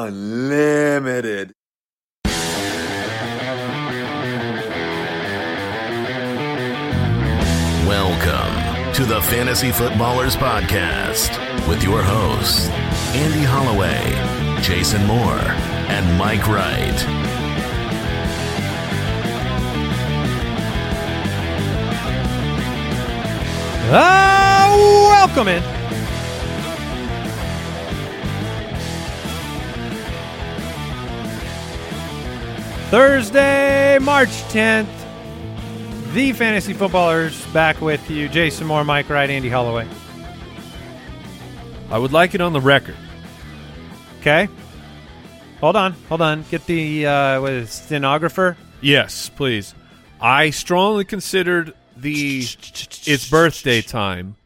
[0.00, 1.52] Unlimited.
[7.84, 12.68] Welcome to the Fantasy Footballers Podcast with your hosts,
[13.12, 15.40] Andy Holloway, Jason Moore,
[15.90, 17.04] and Mike Wright.
[23.90, 25.77] Ah, welcome in.
[32.90, 34.88] Thursday, March 10th.
[36.14, 38.30] The Fantasy Footballers back with you.
[38.30, 39.86] Jason Moore, Mike Wright, Andy Holloway.
[41.90, 42.96] I would like it on the record.
[44.20, 44.48] Okay.
[45.60, 46.44] Hold on, hold on.
[46.50, 48.56] Get the uh, what is it, stenographer.
[48.80, 49.74] Yes, please.
[50.18, 54.36] I strongly considered the its birthday time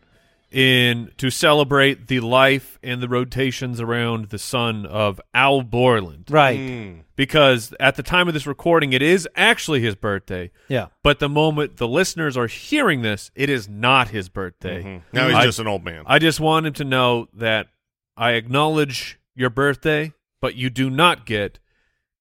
[0.52, 6.26] in to celebrate the life and the rotations around the sun of Al Borland.
[6.30, 6.58] Right.
[6.58, 6.92] Hmm.
[7.16, 10.50] Because at the time of this recording, it is actually his birthday.
[10.68, 10.88] Yeah.
[11.02, 14.82] But the moment the listeners are hearing this, it is not his birthday.
[14.82, 15.16] Mm-hmm.
[15.16, 16.04] Now he's I- just an old man.
[16.06, 17.68] I just want him to know that
[18.16, 21.58] I acknowledge your birthday, but you do not get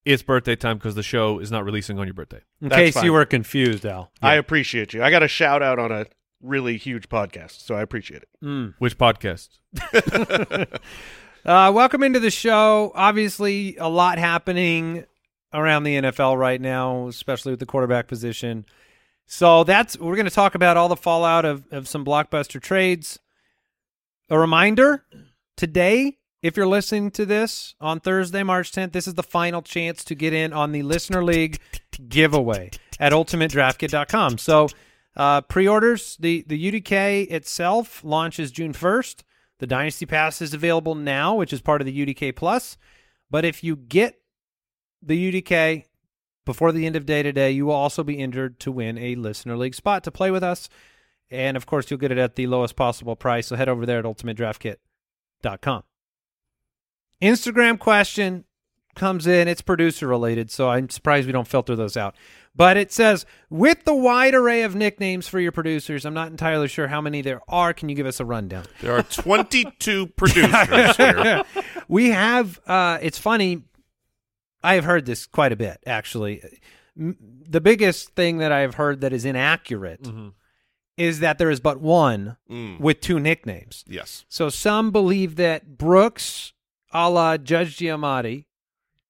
[0.04, 2.40] its birthday time because the show is not releasing on your birthday.
[2.60, 3.04] In That's case fine.
[3.04, 4.10] you were confused, Al.
[4.20, 5.02] I appreciate you.
[5.02, 6.06] I got a shout out on a
[6.42, 8.74] really huge podcast, so I appreciate it.
[8.78, 9.48] Which podcast?
[11.44, 12.92] Uh, welcome into the show.
[12.94, 15.04] Obviously, a lot happening
[15.52, 18.64] around the NFL right now, especially with the quarterback position.
[19.26, 23.18] So that's we're going to talk about all the fallout of, of some blockbuster trades.
[24.30, 25.04] A reminder
[25.56, 30.04] today, if you're listening to this on Thursday, March 10th, this is the final chance
[30.04, 31.58] to get in on the Listener League
[32.08, 34.38] giveaway at ultimatedraftkit.com.
[34.38, 34.68] So
[35.16, 39.22] uh, pre-orders, the, the UDK itself launches June 1st.
[39.58, 42.76] The Dynasty Pass is available now, which is part of the UDK Plus.
[43.30, 44.20] But if you get
[45.02, 45.84] the UDK
[46.44, 49.56] before the end of day today, you will also be entered to win a Listener
[49.56, 50.68] League spot to play with us.
[51.30, 53.46] And of course, you'll get it at the lowest possible price.
[53.46, 55.82] So head over there at ultimatedraftkit.com.
[57.22, 58.44] Instagram question
[58.94, 59.48] comes in.
[59.48, 62.16] It's producer related, so I'm surprised we don't filter those out.
[62.54, 66.68] But it says, with the wide array of nicknames for your producers, I'm not entirely
[66.68, 67.72] sure how many there are.
[67.72, 68.66] Can you give us a rundown?
[68.82, 71.44] There are 22 producers here.
[71.88, 73.62] we have uh it's funny
[74.62, 76.40] i have heard this quite a bit actually
[76.96, 77.16] M-
[77.48, 80.06] the biggest thing that i've heard that is inaccurate
[80.96, 82.78] is that there is but one Mm.
[82.80, 84.24] with two nicknames Yes.
[84.28, 86.52] so some believe that brooks
[86.92, 88.44] a la judge giamatti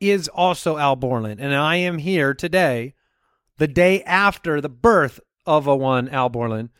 [0.00, 2.94] is also al borland and i am here today
[3.58, 6.70] the day after the birth of a one al borland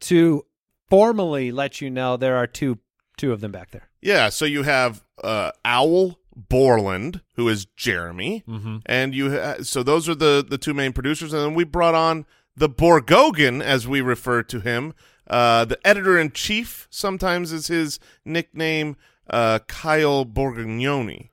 [0.00, 0.44] to
[0.90, 2.78] formally let you know there are two
[3.16, 8.42] two of them back there Yeah, so you have uh, Owl Borland, who is Jeremy,
[8.48, 8.78] Mm-hmm.
[8.86, 9.32] and you.
[9.38, 12.24] Ha- so those are the the two main producers, and then we brought on
[12.56, 14.94] the Borgogan, as we refer to him,
[15.28, 16.88] uh, the editor in chief.
[16.90, 18.96] Sometimes is his nickname,
[19.28, 21.28] uh, Kyle Borgognoni.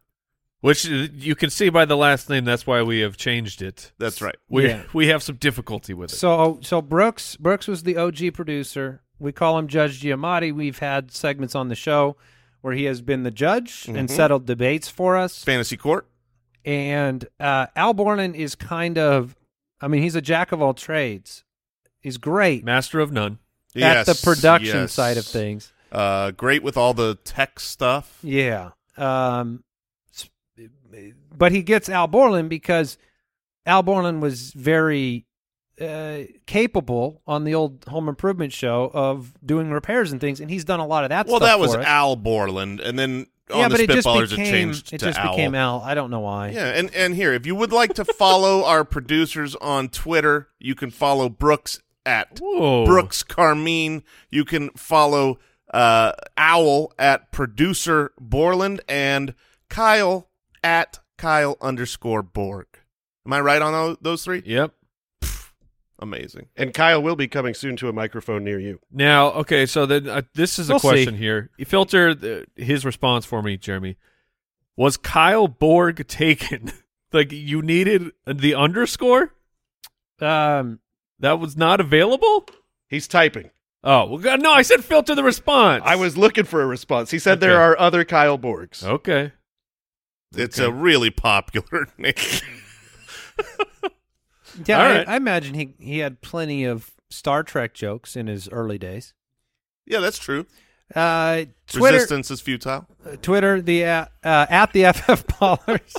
[0.61, 2.43] Which uh, you can see by the last name.
[2.43, 3.91] That's why we have changed it.
[3.97, 4.35] That's right.
[4.49, 4.83] We Yeah.
[4.93, 6.15] we have some difficulty with it.
[6.17, 9.01] So so Brooks Brooks was the OG producer.
[9.19, 10.53] We call him Judge Giamatti.
[10.53, 12.15] We've had segments on the show
[12.61, 15.43] where he has been the judge and settled debates for us.
[15.43, 16.05] Fantasy Court.
[16.65, 19.35] And uh, Al Borland is kind of,
[19.81, 21.43] I mean, he's a jack of all trades.
[22.01, 23.39] He's great Master of none.
[23.75, 24.93] at the production yes.
[24.93, 25.71] side of things.
[25.91, 28.19] Uh, great with all the tech stuff.
[28.23, 28.71] Yeah.
[28.97, 29.68] Um, s-
[31.35, 32.97] but he gets Al Borland because
[33.65, 35.25] Al Borland was very
[35.79, 40.65] uh, capable on the old Home Improvement show of doing repairs and things, and he's
[40.65, 41.27] done a lot of that.
[41.27, 41.41] Stuff.
[41.41, 41.75] Well, that was.
[41.75, 45.05] Al Borland, and then on yeah, the but it just became it changed it to
[45.05, 45.31] just Owl.
[45.31, 45.81] became Al.
[45.81, 46.49] I don't know why.
[46.49, 50.75] Yeah, and and here, if you would like to follow our producers on Twitter, you
[50.75, 52.85] can follow Brooks at Whoa.
[52.85, 54.03] Brooks Carmine.
[54.29, 55.39] You can follow
[55.73, 59.33] uh, Owl at producer Borland and
[59.69, 60.28] Kyle
[60.63, 62.67] at Kyle underscore Borg.
[63.25, 64.41] Am I right on those three?
[64.45, 64.73] Yep.
[66.01, 66.47] Amazing.
[66.55, 68.79] And Kyle will be coming soon to a microphone near you.
[68.89, 70.87] Now, okay, so then uh, this is a We'll see.
[70.87, 71.49] question here.
[71.57, 73.97] You filter the, his response for me, Jeremy.
[74.77, 76.71] Was Kyle Borg taken?
[77.11, 79.33] like you needed the underscore
[80.21, 80.79] Um,
[81.19, 82.45] that was not available.
[82.87, 83.49] He's typing.
[83.83, 84.51] Oh well, God, no!
[84.51, 85.83] I said filter the response.
[85.85, 87.11] I was looking for a response.
[87.11, 87.47] He said Okay.
[87.47, 88.83] there are other Kyle Borgs.
[88.83, 89.31] okay.
[90.35, 92.13] It's a really popular name.
[94.65, 95.09] yeah, All I, right.
[95.09, 99.13] I imagine he he had plenty of Star Trek jokes in his early days.
[99.85, 100.45] yeah, that's true.
[100.95, 102.87] Uh, Twitter, Resistance is futile.
[103.21, 105.95] Twitter, the uh, uh, at the FF Ballers.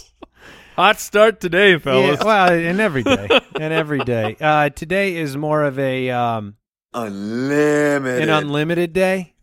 [0.77, 2.19] Hot start today, fellas.
[2.21, 3.29] Yeah, well, and every day,
[3.61, 4.37] and every day.
[4.41, 6.57] Uh, today is more of a um,
[6.95, 8.23] Unlimited.
[8.23, 9.35] an unlimited day.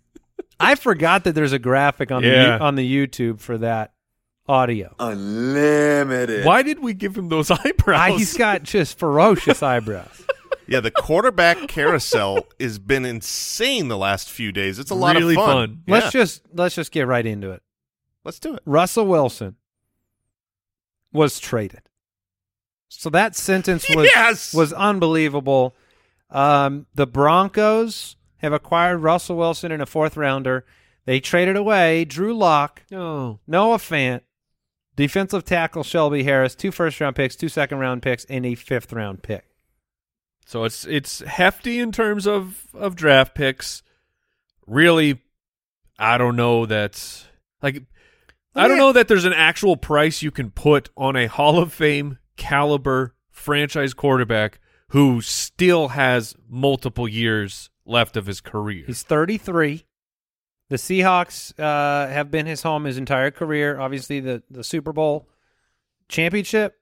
[0.59, 2.57] I forgot that there's a graphic on Yeah.
[2.57, 3.93] the on the YouTube for that
[4.47, 4.93] audio.
[4.99, 6.45] Unlimited.
[6.45, 7.99] Why did we give him those eyebrows?
[8.13, 10.23] Ah, he's got just ferocious eyebrows.
[10.69, 14.79] Yeah, the quarterback carousel has been insane the last few days.
[14.79, 15.55] It's a lot Really of fun.
[15.69, 15.83] fun.
[15.87, 15.93] Yeah.
[15.93, 17.61] Let's just let's just get right into it.
[18.25, 18.63] let's do it.
[18.65, 19.55] Russell Wilson
[21.13, 21.83] was traded.
[22.89, 24.53] So that sentence was Yes!
[24.53, 25.73] was unbelievable.
[26.29, 30.65] Um, the Broncos have acquired Russell Wilson in a fourth rounder.
[31.05, 33.39] They traded away Drew Lock, No.
[33.47, 34.19] Noah Fant,
[34.97, 38.91] defensive tackle Shelby Harris, two first round picks, two second round picks, and a fifth
[38.91, 39.45] round pick.
[40.45, 43.83] So it's it's hefty in terms of of draft picks.
[44.65, 45.21] Really,
[45.97, 47.25] I don't know that's
[47.61, 47.83] like
[48.53, 51.71] I don't know that there's an actual price you can put on a Hall of
[51.71, 54.59] Fame caliber franchise quarterback
[54.89, 58.83] who still has multiple years left of his career.
[58.87, 59.85] He's 33.
[60.69, 63.79] The Seahawks uh, have been his home his entire career.
[63.79, 65.27] Obviously, the, the Super Bowl
[66.09, 66.75] championship.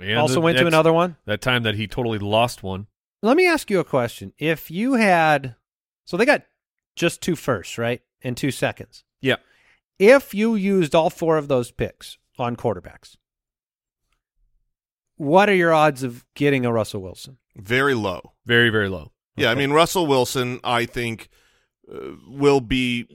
[0.00, 1.16] And also the- went to another one.
[1.26, 2.86] That time that he totally lost one.
[3.22, 4.32] Let me ask you a question.
[4.38, 5.54] If you had,
[6.04, 6.42] so they got
[6.96, 8.00] just two firsts, right?
[8.22, 9.04] And two seconds.
[9.20, 9.36] Yeah.
[9.98, 13.16] If you used all four of those picks on quarterbacks,
[15.16, 17.38] what are your odds of getting a Russell Wilson?
[17.56, 18.32] Very low.
[18.46, 19.12] Very, very low.
[19.36, 21.28] Yeah, I mean Russell Wilson, I think,
[21.90, 23.06] uh, will be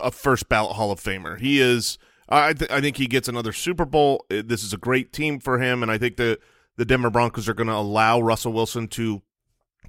[0.00, 1.38] a first ballot Hall of Famer.
[1.38, 1.98] He is.
[2.28, 4.24] I th- I think he gets another Super Bowl.
[4.30, 6.38] Uh, This is a great team for him, and I think the
[6.76, 9.22] the Denver Broncos are going to allow Russell Wilson to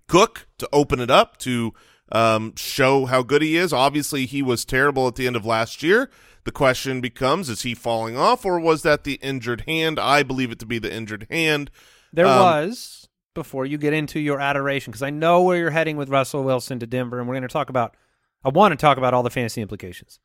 [0.08, 1.74] cook, to open it up, to
[2.12, 3.74] um, show how good he is.
[3.74, 6.10] Obviously, he was terrible at the end of last year.
[6.44, 10.00] The question becomes: Is he falling off, or was that the injured hand?
[10.00, 11.72] I believe it to be the injured hand.
[12.14, 13.05] There Um, was
[13.36, 16.80] before you get into your adoration because I know where you're heading with Russell Wilson
[16.80, 17.96] to Denver, and we're going to talk about.
[18.44, 20.20] I want to talk about all the fantasy implications,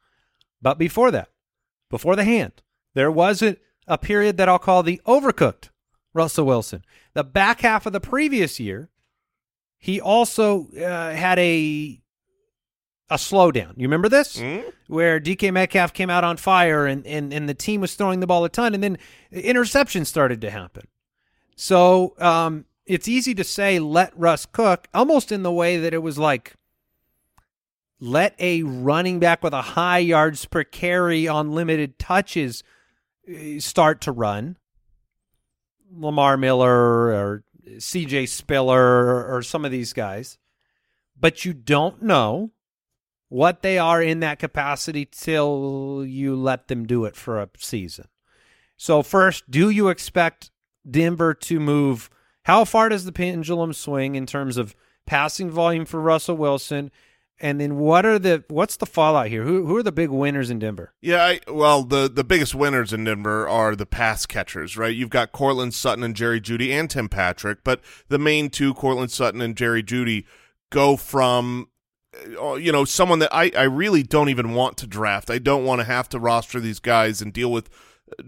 [0.63, 1.29] but before that,
[1.91, 2.63] before the hand,
[2.95, 5.71] there was a, a period that I'll call the overcooked
[6.15, 6.85] Russell Wilson.
[7.15, 8.91] The back half of the previous year,
[9.79, 12.01] he also uh, had a
[13.09, 13.73] a slowdown.
[13.77, 14.39] You remember this?
[14.39, 14.61] Hmm?
[14.91, 18.27] where DK Metcalf came out on fire and, and, and the team was throwing the
[18.27, 18.99] ball a ton, and then
[19.33, 20.89] interceptions started to happen.
[21.55, 26.03] So um, it's easy to say let Russ cook, almost in the way that it
[26.03, 26.55] was like
[28.01, 32.65] let a running back with a high yards per carry on limited touches
[33.29, 34.57] uh, start to run.
[35.93, 40.39] Lamar Miller or CJ Spiller or some of these guys.
[41.19, 42.53] But you don't know
[43.29, 48.07] what they are in that capacity till you let them do it for a season.
[48.77, 50.51] So first, do you expect
[50.89, 52.09] Denver to move?
[52.45, 54.75] How far does the pendulum swing in terms of
[55.07, 56.91] passing volume for Russell Wilson?
[57.43, 59.45] And then what are the what's the fallout here?
[59.45, 60.93] Who who are the big winners in Denver?
[61.01, 64.95] Yeah, I, well, the the biggest winners in Denver are the pass catchers, right?
[64.95, 69.11] You've got Courtland Sutton and Jerry Jeudy and Tim Patrick, but the main two, Courtland
[69.11, 70.27] Sutton and Jerry Jeudy,
[70.71, 71.69] go from
[72.39, 75.31] uh, you know someone that I I really don't even want to draft.
[75.31, 77.71] I don't want to have to roster these guys and deal with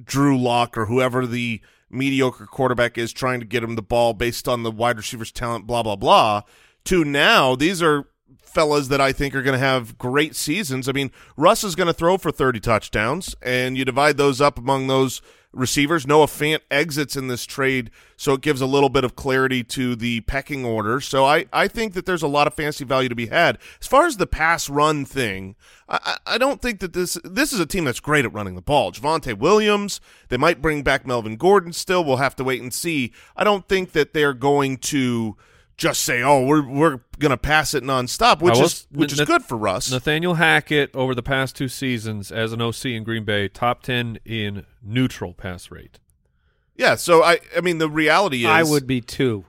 [0.03, 1.61] Drew Lock or whoever the
[1.93, 5.67] mediocre quarterback is trying to get him the ball based on the wide receivers talent,
[5.67, 6.43] blah blah blah.
[6.87, 8.07] To now, these are
[8.43, 10.89] fellas that I think are going to have great seasons.
[10.89, 14.59] I mean, Russ is going to throw for 30 touchdowns, and you divide those up
[14.59, 15.23] among those
[15.53, 16.07] receivers.
[16.07, 19.95] Noah Fant exits in this trade, so it gives a little bit of clarity to
[19.95, 21.01] the pecking order.
[21.01, 23.59] So I, I think that there's a lot of fantasy value to be had.
[23.81, 25.57] As far as the pass run thing,
[25.89, 28.55] I, I I don't think that this this is a team that's great at running
[28.55, 28.93] the ball.
[28.93, 32.05] Javonte Williams, they might bring back Melvin Gordon still.
[32.05, 33.13] We'll have to wait and see.
[33.37, 35.37] I don't think that they're going to
[35.77, 39.19] just say, "Oh, we're we're gonna pass it nonstop," which I will- is which is
[39.19, 39.91] Nath- good for Russ.
[39.91, 44.19] Nathaniel Hackett over the past two seasons as an OC in Green Bay, top ten
[44.25, 45.99] in neutral pass rate.
[46.77, 49.45] yeah, so I I mean the reality is I would be two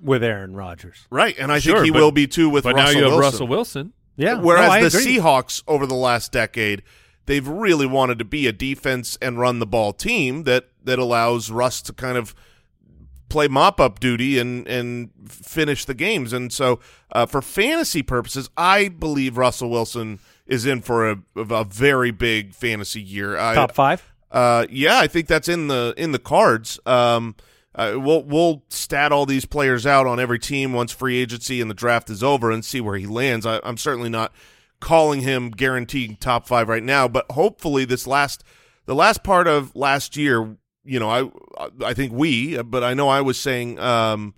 [0.00, 1.06] with Aaron Rodgers.
[1.10, 3.04] right, and I Sure, think he but- will be too with but Russell now you
[3.04, 3.20] have Wilson.
[3.32, 3.92] Russell Wilson.
[4.16, 4.34] Yeah.
[4.40, 5.16] Whereas no, the agree.
[5.18, 6.82] Seahawks over the last decade,
[7.26, 11.50] they've really wanted to be a defense and run the ball team that that allows
[11.50, 12.34] Russ to kind of
[13.28, 16.32] play mop up duty and and finish the games.
[16.32, 16.80] And so,
[17.12, 22.54] uh, for fantasy purposes, I believe Russell Wilson is in for a, a very big
[22.54, 23.36] fantasy year.
[23.36, 24.08] I, top five.
[24.30, 26.78] uh, yeah, I think that's in the in the cards.
[26.86, 27.34] Um,
[27.74, 31.70] uh, we'll we'll stat all these players out on every team once free agency and
[31.70, 33.44] the draft is over and see where he lands.
[33.44, 34.32] I, I'm certainly not
[34.80, 37.08] calling him guaranteed top five right now.
[37.08, 38.44] But hopefully, this last
[38.86, 40.56] the last part of last year,
[40.86, 44.34] you know, I I think we, but I know I was saying um,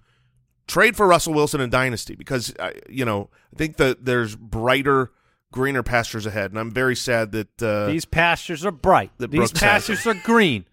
[0.66, 5.12] trade for Russell Wilson and dynasty because I, you know I think that there's brighter,
[5.52, 9.10] greener pastures ahead, and I'm very sad that uh, These pastures are bright.
[9.18, 10.64] That These Brooks pastures are green.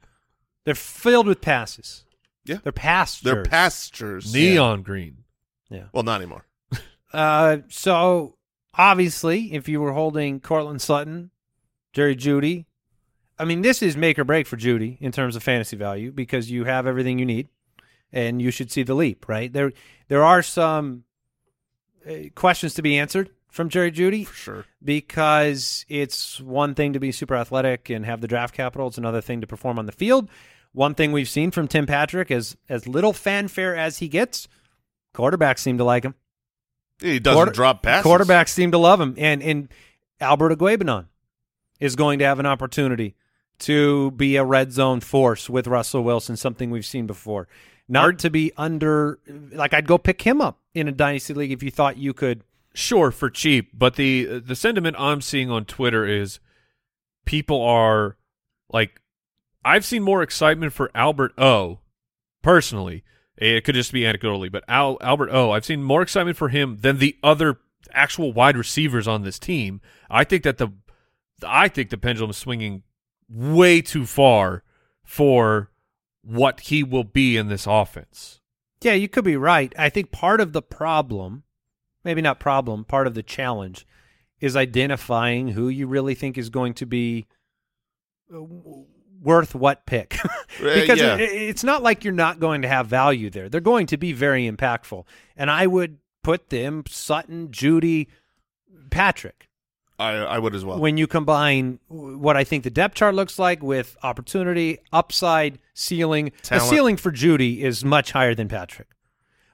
[0.65, 2.05] They're filled with passes.
[2.46, 2.58] Yeah.
[2.63, 3.24] They're pastures.
[3.24, 4.34] they're pastures.
[4.34, 5.24] Neon green.
[5.70, 5.86] Yeah.
[5.94, 6.46] Well, not anymore.
[7.13, 8.36] Uh, so
[8.77, 11.32] obviously, if you were holding Courtland Sutton,
[11.94, 12.65] Jerry Jeudy,
[13.38, 16.50] I mean, this is make or break for Jeudy in terms of fantasy value because
[16.50, 17.50] you have everything you need,
[18.12, 19.27] and you should see the leap.
[19.27, 19.74] Right there,
[20.08, 21.04] there are some
[22.10, 24.65] uh, questions to be answered from Jerry Jeudy For sure.
[24.84, 28.88] because it's one thing to be super athletic and have the draft capital.
[28.88, 30.30] It's another thing to perform on the field.
[30.72, 34.48] One thing we've seen from Tim Patrick is as little fanfare as he gets,
[35.13, 36.15] quarterbacks seem to like him.
[37.01, 38.10] He doesn't Quarter- drop passes.
[38.10, 39.68] Quarterbacks seem to love him, and and
[40.22, 41.08] Albert Okwuegbunam
[41.82, 43.15] is going to have an opportunity
[43.59, 47.47] to be a red zone force with Russell Wilson, something we've seen before.
[47.88, 49.19] Not to be under,
[49.51, 52.43] like I'd go pick him up in a dynasty league if you thought you could.
[52.74, 56.39] Sure, for cheap, but the the sentiment I'm seeing on Twitter is
[57.24, 58.17] people are
[58.69, 59.00] like
[59.63, 61.79] I've seen more excitement for Albert O
[62.43, 63.03] personally.
[63.39, 66.50] Eh, it could just be anecdotally, but Al, Albert O, I've seen more excitement for
[66.50, 67.59] him than the other
[67.93, 69.79] actual wide receivers on this team.
[70.09, 70.69] I think that the
[71.45, 72.83] I think the pendulum is swinging
[73.29, 74.63] way too far
[75.03, 75.72] for
[76.22, 78.41] what he will be in this offense.
[78.82, 79.74] Yeah, you could be right.
[79.77, 81.44] I think part of the problem,
[82.03, 83.86] maybe not problem, part of the challenge
[84.39, 87.25] is identifying who you really think is going to be
[88.34, 88.41] uh,
[89.22, 90.17] worth what pick.
[90.60, 91.15] because yeah.
[91.15, 93.50] it, it's not like you're not going to have value there.
[93.50, 95.05] They're going to be very impactful.
[95.36, 98.08] And I would put them Sutton, Jeudy,
[98.89, 99.50] Patrick
[99.98, 100.80] I, I would as well.
[100.80, 106.32] when you combine what I think the depth chart looks like with opportunity, upside, ceiling.
[106.50, 108.90] The ceiling for Jeudy is much higher than Patrick.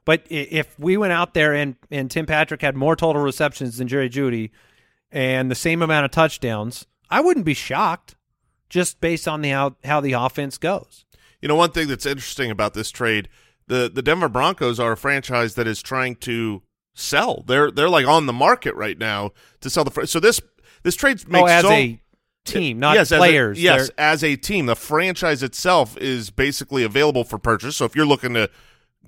[0.03, 3.87] But if we went out there and, and Tim Patrick had more total receptions than
[3.87, 4.49] Jerry Jeudy
[5.11, 8.15] and the same amount of touchdowns, I wouldn't be shocked
[8.67, 11.05] just based on the how, how the offense goes.
[11.39, 13.29] You know, one thing that's interesting about this trade,
[13.67, 16.61] the the Denver Broncos are a franchise that is trying to
[16.93, 17.43] sell.
[17.47, 19.31] They're they're like on the market right now
[19.61, 19.91] to sell the.
[19.91, 20.41] Fr- so this
[20.83, 22.01] this trade oh, makes oh, as so, a
[22.45, 23.57] team, not yes, players.
[23.57, 27.77] As a, yes, They're- as a team, the franchise itself is basically available for purchase.
[27.77, 28.49] So if you're looking to,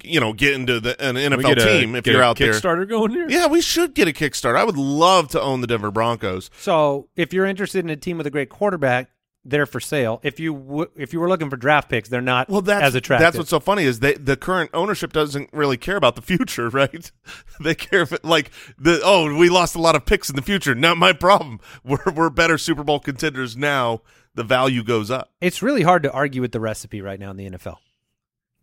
[0.04, 2.38] you know, get into the, an NFL get a- team, if get you're a out
[2.38, 3.30] there, Kickstarter going here.
[3.30, 4.58] yeah, we should get a Kickstarter.
[4.58, 6.50] I would love to own the Denver Broncos.
[6.60, 9.10] So if you're interested in a team with a great quarterback,
[9.46, 10.20] they're for sale.
[10.24, 12.96] If you w- if you were looking for draft picks, they're not Well, that's as
[12.96, 13.26] attractive.
[13.26, 16.70] That's what's so funny is they the current ownership doesn't really care about the future,
[16.82, 17.12] right?
[17.60, 20.42] they care if it, like the oh we lost a lot of picks in the
[20.42, 20.74] future.
[20.76, 21.60] Not my problem.
[21.84, 24.02] We're we're better Super Bowl contenders now.
[24.36, 25.32] The value goes up.
[25.42, 27.78] it's really hard to argue with the recipe right now in the NFL.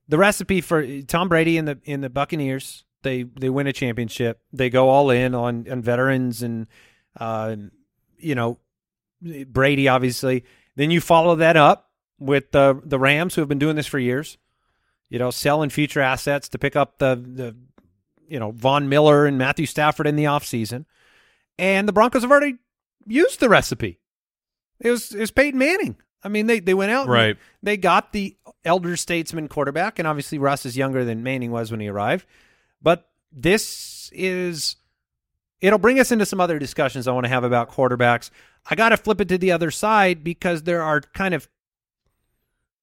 [0.09, 4.41] The recipe for Tom Brady in the in the Buccaneers, they they win a championship.
[4.53, 6.67] They go all in on on veterans and
[7.19, 7.55] uh,
[8.19, 8.59] you know
[9.21, 10.45] Brady obviously.
[10.77, 13.99] Then you follow that up with the the Rams who have been doing this for
[13.99, 14.39] years.
[15.09, 17.57] You know, selling future assets to pick up the the
[18.29, 20.85] you know Von Miller and Matthew Stafford in the offseason.
[21.59, 22.57] And the Broncos have already
[23.07, 23.99] used the recipe.
[24.81, 25.97] It was it was Peyton Manning.
[26.23, 27.37] I mean, they they went out Right.
[27.63, 31.81] they got the elder statesman quarterback, and obviously Russ is younger than Manning was when
[31.81, 32.27] he arrived.
[32.83, 34.77] But this is
[35.61, 38.31] it'll bring us into some other discussions I want to have about quarterbacks.
[38.69, 41.49] I got to flip it to the other side because there are kind of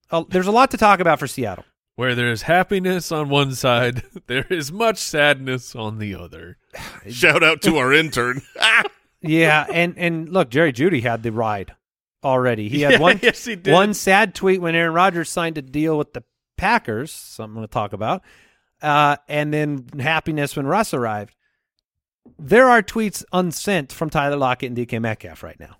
[0.10, 1.65] uh, there's a lot to talk about for Seattle.
[1.96, 6.57] Where there is happiness on one side, there is much sadness on the other.
[7.10, 8.41] Shout out to our intern.
[9.19, 11.74] Yeah, and and look, Jerry Jeudy had the ride
[12.24, 12.69] already.
[12.69, 13.74] He had Yeah, one yes, he did.
[13.74, 16.24] one sad tweet when Aaron Rodgers signed a deal with the
[16.55, 18.22] Packers, something I'm going to talk about,
[18.81, 21.36] uh, and then happiness when Russ arrived.
[22.39, 25.77] There are tweets unsent from Tyler Lockett and DK Metcalf right now.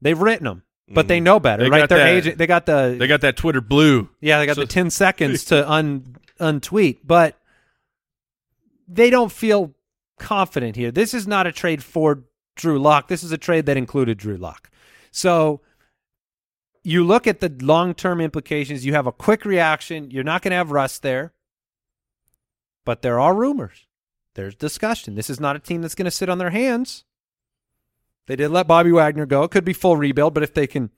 [0.00, 1.24] They've written them, but they mm.
[1.24, 1.88] know better, They right?
[1.88, 4.08] Their that- agent, they got the They got that Twitter blue.
[4.20, 7.38] yeah, they got So- the 10 seconds to un untweet, but
[8.88, 9.74] they don't feel
[10.18, 10.90] confident here.
[10.90, 12.24] This is not a trade for
[12.56, 13.08] Drew Lock.
[13.08, 14.70] This is a trade that included Drew Lock.
[15.10, 15.60] So
[16.82, 20.56] you look at the long-term implications, you have a quick reaction, you're not going to
[20.56, 21.32] have Russ there.
[22.84, 23.86] But there are rumors.
[24.34, 25.14] There's discussion.
[25.14, 27.04] This is not a team that's going to sit on their hands.
[28.26, 29.42] They did let Bobby Wagner go.
[29.42, 30.90] It could be full rebuild, but if they can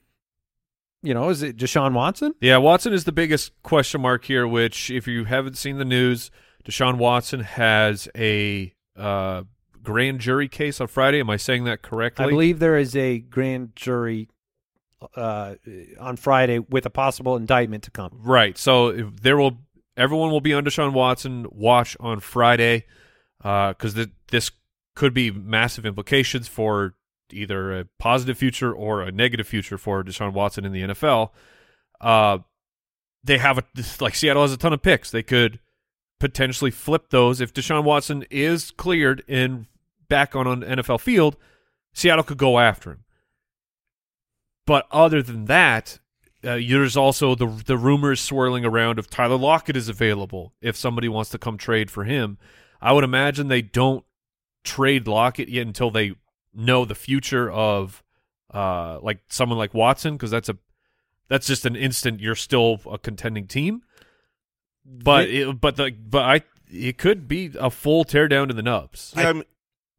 [1.05, 2.35] you know, is it Deshaun Watson?
[2.41, 4.49] Yeah, Watson is the biggest question mark here.
[4.49, 6.31] Which, if you haven't seen the news,
[6.65, 9.43] Deshaun Watson has a uh,
[9.83, 11.21] grand jury case on Friday.
[11.21, 12.25] Am I saying that correctly?
[12.25, 14.31] I believe there is a grand jury
[15.15, 15.57] uh,
[16.01, 18.21] on Friday with a possible indictment to come.
[18.23, 18.57] Right.
[18.57, 19.59] So if there will
[19.99, 22.87] everyone will be on Deshaun Watson watch on Friday
[23.45, 24.51] because th- this
[24.97, 26.95] could be massive implications for
[27.31, 31.31] either a positive future or a negative future for Deshaun Watson in the NFL.
[32.01, 32.39] Uh,
[33.23, 33.65] they have a
[34.01, 35.11] like Seattle has a ton of picks.
[35.11, 35.61] They could
[36.21, 39.67] potentially flip those if Deshaun Watson is cleared and
[40.09, 41.37] back on an NFL field.
[41.93, 43.05] Seattle could go after him.
[44.67, 45.99] But other than that,
[46.43, 50.55] uh, there's also the the rumors swirling around of Tyler Lockett is available.
[50.61, 52.39] If somebody wants to come trade for him,
[52.85, 54.05] I would imagine they don't
[54.63, 56.13] trade Lockett yet until they
[56.53, 58.03] know the future of
[58.53, 60.59] uh, like someone like Watson because that's a
[61.29, 63.83] that's just an instant you're still a contending team.
[64.85, 69.15] But it, but the but I it could be a full teardown to the nubs.
[69.17, 69.45] Yeah, I mean,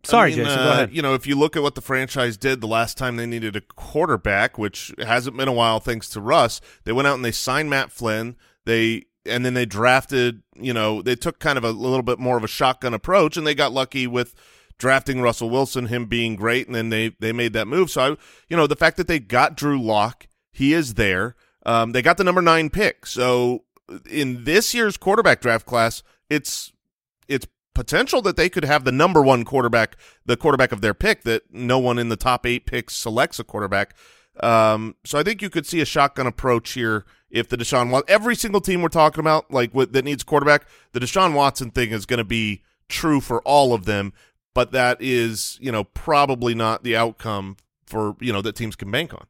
[0.04, 0.60] Sorry, I mean, Jason.
[0.60, 0.94] uh, go ahead.
[0.94, 3.56] You know, if you look at what the franchise did the last time they needed
[3.56, 7.32] a quarterback, which hasn't been a while thanks to Russ, they went out and they
[7.32, 8.36] signed Matt Flynn.
[8.66, 10.42] They and then they drafted.
[10.56, 13.46] You know, they took kind of a little bit more of a shotgun approach, and
[13.46, 14.36] they got lucky with
[14.78, 17.90] drafting Russell Wilson, him being great, and then they they made that move.
[17.90, 18.18] So I,
[18.50, 21.36] you know, the fact that they got Drew Lock, he is there.
[21.66, 23.06] Um, they got the number nine pick.
[23.06, 23.64] So
[24.10, 26.72] in this year's quarterback draft class, it's
[27.28, 31.24] it's potential that they could have the number one quarterback, the quarterback of their pick,
[31.24, 33.96] that no one in the top eight picks selects a quarterback.
[34.42, 38.14] Um, so I think you could see a shotgun approach here if the Deshaun Watson,
[38.14, 41.92] every single team we're talking about, like with, that needs quarterback, the Deshaun Watson thing
[41.92, 44.14] is going to be true for all of them,
[44.54, 48.90] but that is, you know, probably not the outcome for, you know, that teams can
[48.92, 49.26] bank on.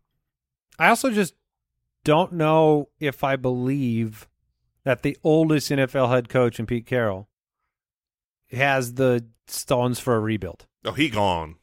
[0.78, 1.34] I also just
[2.04, 4.28] don't know if I believe
[4.84, 7.28] that the oldest NFL head coach in Pete Carroll
[8.52, 10.68] has the stones for a rebuild.
[10.84, 11.56] Oh, he gone.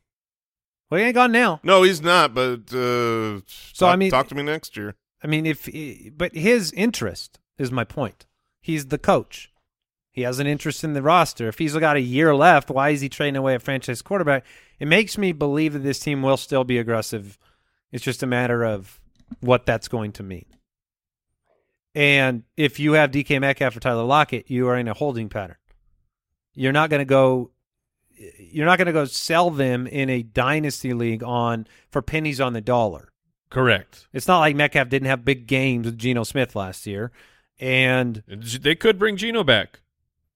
[0.90, 1.60] Well, he ain't gone now.
[1.62, 4.94] No, he's not, but, uh, So, talk, I mean- talk to me next year.
[5.22, 5.68] I mean, if
[6.16, 8.26] but his interest is my point.
[8.60, 9.50] He's the coach.
[10.10, 11.48] He has an interest in the roster.
[11.48, 14.44] If he's got a year left, why is he trading away a franchise quarterback?
[14.78, 17.38] It makes me believe that this team will still be aggressive.
[17.90, 19.00] It's just a matter of
[19.40, 20.44] what that's going to mean.
[21.94, 25.56] And if you have DK Metcalf or Tyler Lockett, you are in a holding pattern.
[26.54, 27.50] You're not going to go.
[28.38, 32.52] You're not going to go sell them in a dynasty league on for pennies on
[32.52, 33.11] the dollar.
[33.52, 34.06] Correct.
[34.14, 37.12] It's not like Metcalf didn't have big games with Geno Smith last year,
[37.60, 39.80] and They could bring Geno back.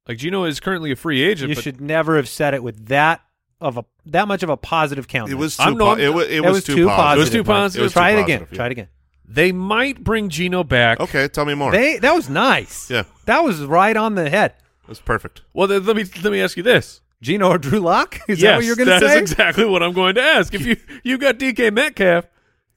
[0.07, 1.49] Like Geno is currently a free agent.
[1.49, 3.23] you but should never have said it with that
[3.61, 5.31] of a that much of a positive count.
[5.31, 6.97] It was too, I'm po- not- it, wa- it, It was, was too, too positive.
[6.97, 7.17] positive.
[7.17, 7.81] It was too positive.
[7.81, 8.39] It was Try too it again.
[8.41, 8.89] positive, Try it again.
[9.29, 11.01] They might bring Geno back.
[11.01, 11.73] Okay, tell me more.
[11.73, 12.91] They that was nice.
[12.91, 13.05] Yeah.
[13.25, 14.55] that was right on the head.
[14.87, 15.41] That's perfect.
[15.55, 17.01] Well, then let me let me ask you this.
[17.23, 18.21] Geno or Drew Lock?
[18.29, 19.07] Is yes, that what you're going to say?
[19.07, 20.53] that is exactly what I'm going to ask.
[20.55, 22.27] If you you got DK Metcalf,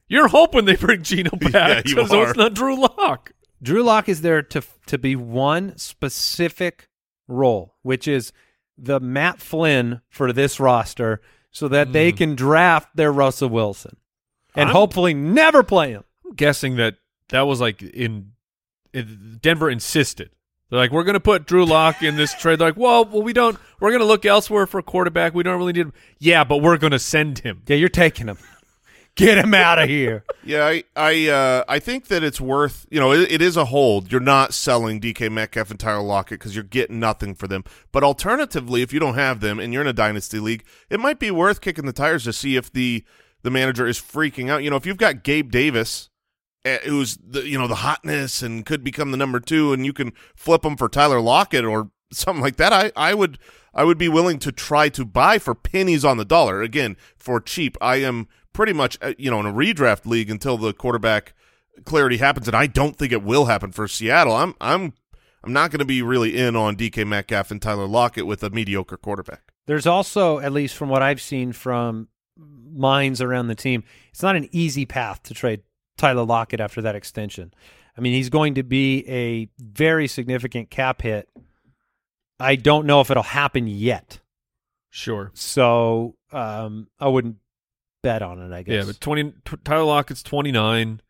[0.09, 2.29] you're hoping they bring Geno Yeah, back you because are.
[2.29, 3.31] it's not Drew Lock.
[3.61, 6.89] Drew Lock is there to to be one specific
[7.27, 8.33] role, which is
[8.77, 12.17] the Matt Flynn for this roster, so that they hmm.
[12.17, 13.95] can draft their Russell Wilson
[14.55, 16.03] and I'm- hopefully never play him.
[16.25, 16.95] I'm guessing that
[17.29, 18.31] that was like in,
[18.93, 20.31] in Denver insisted.
[20.69, 22.59] They're like, we're going to put Drew Lock in this trade.
[22.59, 23.57] They're like, well, well, we don't.
[23.79, 25.33] We're going to look elsewhere for a quarterback.
[25.33, 25.93] We don't really need him.
[26.19, 27.63] Yeah, but we're going to send him.
[27.67, 28.37] Yeah, you're taking him.
[29.19, 30.23] Get him out of here.
[30.41, 33.65] Yeah, I I uh, I think that it's worth you know it, it is a
[33.65, 34.11] hold.
[34.11, 37.65] You're not selling DK Metcalf and Tyler Lockett because you're getting nothing for them.
[37.91, 41.19] But alternatively, if you don't have them and you're in a dynasty league, it might
[41.19, 43.03] be worth kicking the tires to see if the
[43.43, 44.63] the manager is freaking out.
[44.63, 46.09] You know, if you've got Gabe Davis,
[46.65, 49.93] uh, who's the you know the hotness and could become the number two, and you
[49.93, 53.37] can flip him for Tyler Lockett or something like that, I I would
[53.73, 56.61] I would be willing to try to buy for pennies on the dollar.
[56.63, 58.27] Again, for cheap, I am
[58.59, 61.33] pretty much uh, you know in a redraft league until the quarterback
[61.85, 64.35] clarity happens, and I don't think it will happen for Seattle.
[64.35, 64.91] I'm I'm
[65.45, 68.49] I'm not going to be really in on DK Metcalf and Tyler Lockett with a
[68.49, 69.53] mediocre quarterback.
[69.65, 74.35] There's also, at least from what I've seen from minds around the team, it's not
[74.35, 75.61] an easy path to trade
[75.97, 77.53] Tyler Lockett after that extension.
[77.97, 81.29] I mean, he's going to be a very significant cap hit.
[82.41, 84.19] I don't know if it'll happen yet.
[84.89, 85.31] Sure.
[85.33, 87.37] So um, I wouldn't
[88.01, 88.73] bet on it, I guess.
[88.73, 91.01] Yeah, but twenty t- Tyler Lockett's twenty nine.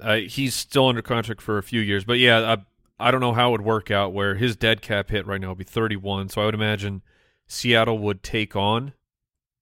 [0.00, 2.56] Uh, he's still under contract for a few years, but yeah,
[2.98, 5.40] I I don't know how it would work out where his dead cap hit right
[5.40, 6.28] now would be thirty one.
[6.28, 7.02] So I would imagine
[7.46, 8.92] Seattle would take on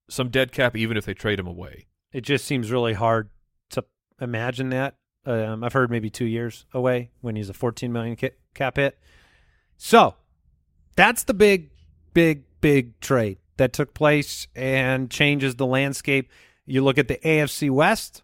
[0.08, 1.86] some dead cap even if they trade him away.
[2.12, 3.30] it just seems really hard
[3.70, 3.84] to
[4.20, 4.96] imagine that.
[5.26, 8.98] Um, I've heard maybe two years away when he's a 14 million ca- cap hit.
[9.78, 10.14] So
[10.96, 11.70] that's the big,
[12.12, 16.30] big, big trade that took place and changes the landscape.
[16.66, 18.22] You look at the AFC West.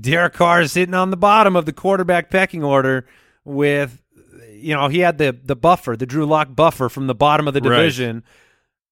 [0.00, 3.06] Derek Carr is sitting on the bottom of the quarterback pecking order
[3.44, 4.02] with,
[4.52, 7.54] you know, he had the the buffer, the Drew Lock buffer from the bottom of
[7.54, 7.76] the Right.
[7.78, 8.24] division,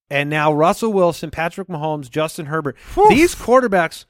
[0.09, 2.77] and now Russell Wilson, Patrick Mahomes, Justin Herbert.
[3.11, 4.07] These quarterbacks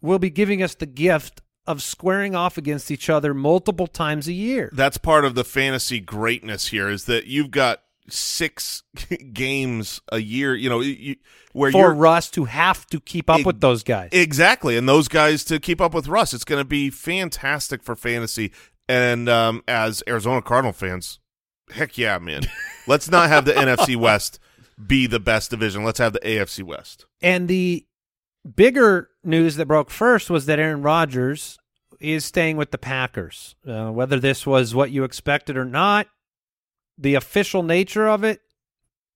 [0.00, 4.32] will be giving us the gift of squaring off against each other multiple times a
[4.32, 4.68] year.
[4.72, 7.82] That's part of the fantasy greatness here is that you've got
[8.12, 8.82] six
[9.32, 11.16] games a year, you know, you,
[11.52, 14.10] where for Russ to have to keep up Ex- with those guys.
[14.12, 17.94] Exactly, and those guys to keep up with Russ, it's going to be fantastic for
[17.96, 18.52] fantasy.
[18.88, 21.18] And um, as Arizona Cardinal fans,
[21.70, 22.42] heck yeah, man!
[22.86, 24.38] Let's not have the NFC West
[24.84, 25.84] be the best division.
[25.84, 27.06] Let's have the AFC West.
[27.20, 27.86] And the
[28.56, 31.58] bigger news that broke first was that Aaron Rodgers
[32.00, 33.54] is staying with the Packers.
[33.66, 36.08] Uh, whether this was what you expected or not,
[36.98, 38.40] the official nature of it,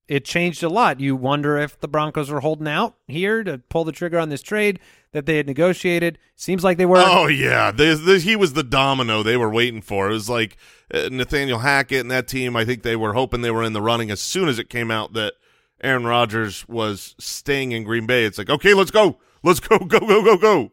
[0.07, 0.99] it changed a lot.
[0.99, 4.41] You wonder if the Broncos were holding out here to pull the trigger on this
[4.41, 4.79] trade
[5.11, 6.17] that they had negotiated.
[6.35, 6.97] Seems like they were.
[6.99, 10.09] Oh yeah, this, this, he was the domino they were waiting for.
[10.09, 10.57] It was like
[10.93, 12.55] uh, Nathaniel Hackett and that team.
[12.55, 14.91] I think they were hoping they were in the running as soon as it came
[14.91, 15.33] out that
[15.81, 18.25] Aaron Rodgers was staying in Green Bay.
[18.25, 20.71] It's like, okay, let's go, let's go, go, go, go, go.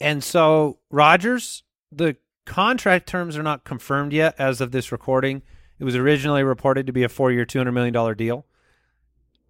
[0.00, 5.42] And so Rodgers, the contract terms are not confirmed yet as of this recording.
[5.78, 8.46] It was originally reported to be a four-year, two hundred million dollar deal,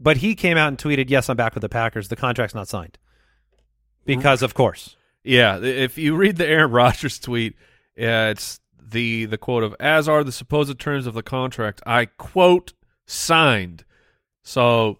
[0.00, 2.08] but he came out and tweeted, "Yes, I'm back with the Packers.
[2.08, 2.98] The contract's not signed
[4.04, 7.54] because, of course, Yeah, if you read the Aaron Rodgers tweet,
[8.00, 12.06] uh, it's the the quote of "as are the supposed terms of the contract." I
[12.06, 12.72] quote
[13.06, 13.84] signed.
[14.42, 14.98] So,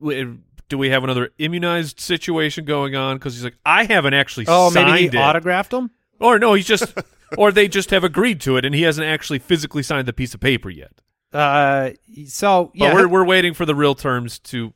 [0.00, 3.16] do we have another immunized situation going on?
[3.16, 5.20] Because he's like, I haven't actually oh, signed maybe he it.
[5.20, 5.90] autographed them.
[6.18, 6.92] or no, he's just,
[7.36, 10.34] or they just have agreed to it, and he hasn't actually physically signed the piece
[10.34, 10.92] of paper yet.
[11.32, 11.90] Uh,
[12.26, 14.72] so yeah, But we're we're waiting for the real terms to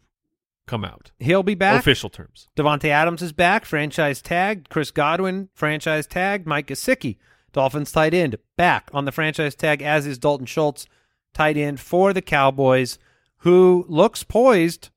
[0.67, 1.81] come out, he'll be back.
[1.81, 2.49] official terms.
[2.57, 4.69] Davante Adams is back, franchise tagged.
[4.71, 6.47] Chris Godwin, franchise tagged.
[6.47, 7.17] Mike Gesicki,
[7.53, 10.87] Dolphins tight end, back on the franchise tag, as is Dalton Schultz,
[11.35, 12.99] tight end for the Cowboys,
[13.39, 14.89] who looks poised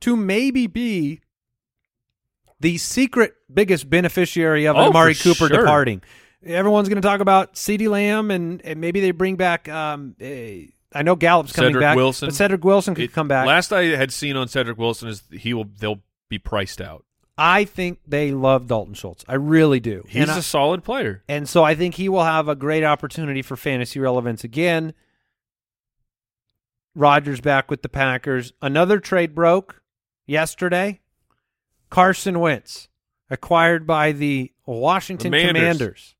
[0.00, 1.20] to maybe be
[2.60, 5.48] the secret biggest beneficiary of Oh, Amari Cooper sure.
[5.48, 6.02] departing.
[6.44, 9.68] Everyone's going to talk about CeeDee Lamb, and, and maybe they bring back.
[9.68, 12.28] Um, eh, I know Gallup's coming Cedric back, Wilson.
[12.28, 13.46] but Cedric Wilson could It- come back.
[13.46, 17.04] Last I had seen on Cedric Wilson is he will they'll be priced out.
[17.38, 19.24] I think they love Dalton Schultz.
[19.26, 20.04] I really do.
[20.08, 21.22] He's and, I- a solid player.
[21.28, 24.92] and so I think he will have a great opportunity for fantasy relevance again.
[26.94, 28.52] Rodgers back with the Packers.
[28.60, 29.82] Another trade broke
[30.26, 31.00] yesterday.
[31.88, 32.88] Carson Wentz
[33.30, 35.52] acquired by the Washington Commanders.
[35.60, 36.14] Commanders.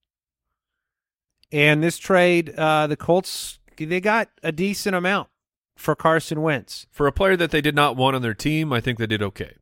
[1.52, 5.28] And this trade, uh, the Colts, they got a decent amount
[5.76, 6.86] for Carson Wentz.
[6.90, 9.22] For a player that they did not want on their team, I think they did
[9.22, 9.56] okay.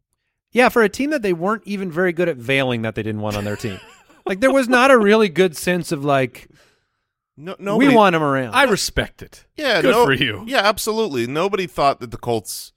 [0.52, 3.20] Yeah, for a team that they weren't even very good at veiling that they didn't
[3.20, 3.78] want on their team.
[4.26, 6.48] like there was not a really good sense of like
[7.36, 8.54] No, nobody, we want him around.
[8.54, 9.46] I respect it.
[9.56, 10.44] Yeah, Good no- for you.
[10.46, 11.26] Yeah, absolutely.
[11.26, 12.72] Nobody thought that the Colts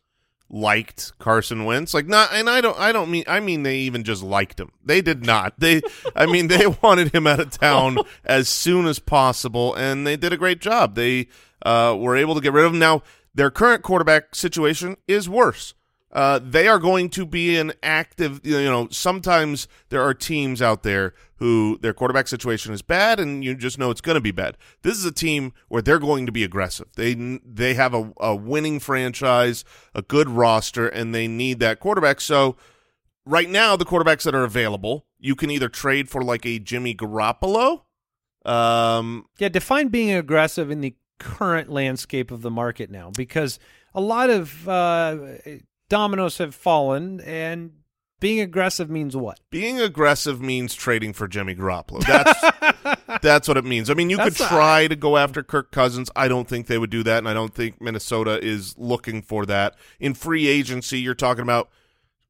[0.53, 1.93] liked Carson Wentz.
[1.93, 4.71] Like not and I don't I don't mean I mean they even just liked him.
[4.85, 5.59] They did not.
[5.59, 5.81] They
[6.15, 10.31] I mean they wanted him out of town as soon as possible and they did
[10.31, 10.95] a great job.
[10.95, 11.27] They
[11.65, 12.79] uh, were able to get rid of him.
[12.79, 13.01] Now
[13.33, 15.73] their current quarterback situation is worse.
[16.13, 20.83] Uh, they are going to be an active, you know, sometimes there are teams out
[20.83, 24.31] there who their quarterback situation is bad and you just know it's going to be
[24.31, 24.55] bad.
[24.83, 26.87] This is a team where they're going to be aggressive.
[26.95, 32.21] They they have a, a winning franchise, a good roster, and they need that quarterback.
[32.21, 32.57] So
[33.25, 36.93] right now, the quarterbacks that are available, you can either trade for like a Jimmy
[36.93, 37.81] Garoppolo.
[38.45, 43.57] Um, yeah, define being aggressive in the current landscape of the market now because
[43.95, 45.17] a lot of uh,
[45.93, 47.71] dominoes have fallen and
[48.19, 49.39] being aggressive means what?
[49.51, 51.99] being aggressive means trading for Jimmy Garoppolo.
[52.05, 53.89] That's that's what it means.
[53.91, 56.09] I mean, you could That's- try to go after Kirk Cousins.
[56.15, 59.45] I don't think they would do that, and I don't think Minnesota is looking for
[59.45, 59.75] that.
[59.99, 61.69] In free agency, you're talking about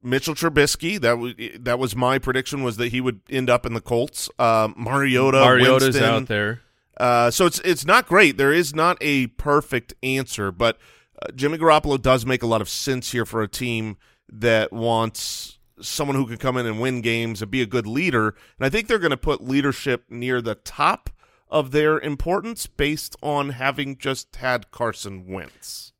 [0.02, 0.99] Mitchell Trubisky.
[0.99, 4.30] That was that was my prediction was that he would end up in the Colts.
[4.39, 6.04] Um, Mariota, Mariota's Winston.
[6.04, 6.62] out there.
[6.97, 8.38] Uh, so it's it's not great.
[8.38, 10.78] There is not a perfect answer, but
[11.24, 13.98] uh, Jimmy Garoppolo does make a lot of sense here for a team
[14.32, 18.30] that wants someone who can come in and win games and be a good leader.
[18.58, 21.10] And I think they're going to put leadership near the top
[21.50, 25.92] of their importance based on having just had Carson Wentz.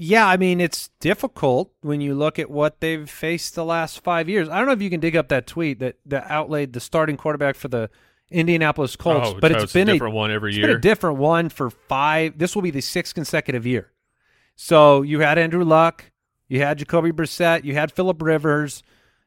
[0.00, 4.28] Yeah, I mean it's difficult when you look at what they've faced the last five
[4.28, 4.48] years.
[4.48, 7.16] I don't know if you can dig up that tweet that that outlaid the starting
[7.16, 7.90] quarterback for the
[8.30, 10.68] Indianapolis Colts, Oh, but so it's been a a different one every It's year.
[10.68, 12.38] been a different one for five.
[12.38, 13.90] This will be the sixth consecutive year.
[14.60, 16.10] So you had Andrew Luck,
[16.48, 18.82] you had Jacoby Brissett, you had Philip Rivers,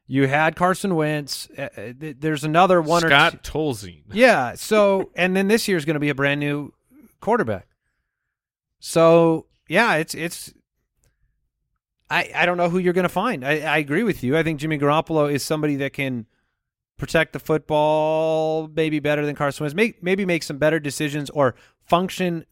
[0.06, 1.48] you had Carson Wentz.
[1.56, 3.14] Uh, uh, th- there's another one or two.
[3.14, 4.02] Scott Tolzien.
[4.12, 4.56] Yeah.
[4.56, 6.74] So, and then this year is going to be a brand new
[7.20, 7.66] quarterback.
[8.78, 10.52] So, yeah, it's it's.
[12.10, 13.42] I I don't know who you're going to find.
[13.42, 14.36] I, I agree with you.
[14.36, 16.26] I think Jimmy Garoppolo is somebody that can
[16.98, 19.74] protect the football maybe better than Carson Wentz.
[19.74, 21.54] Make maybe make some better decisions or
[21.86, 22.44] function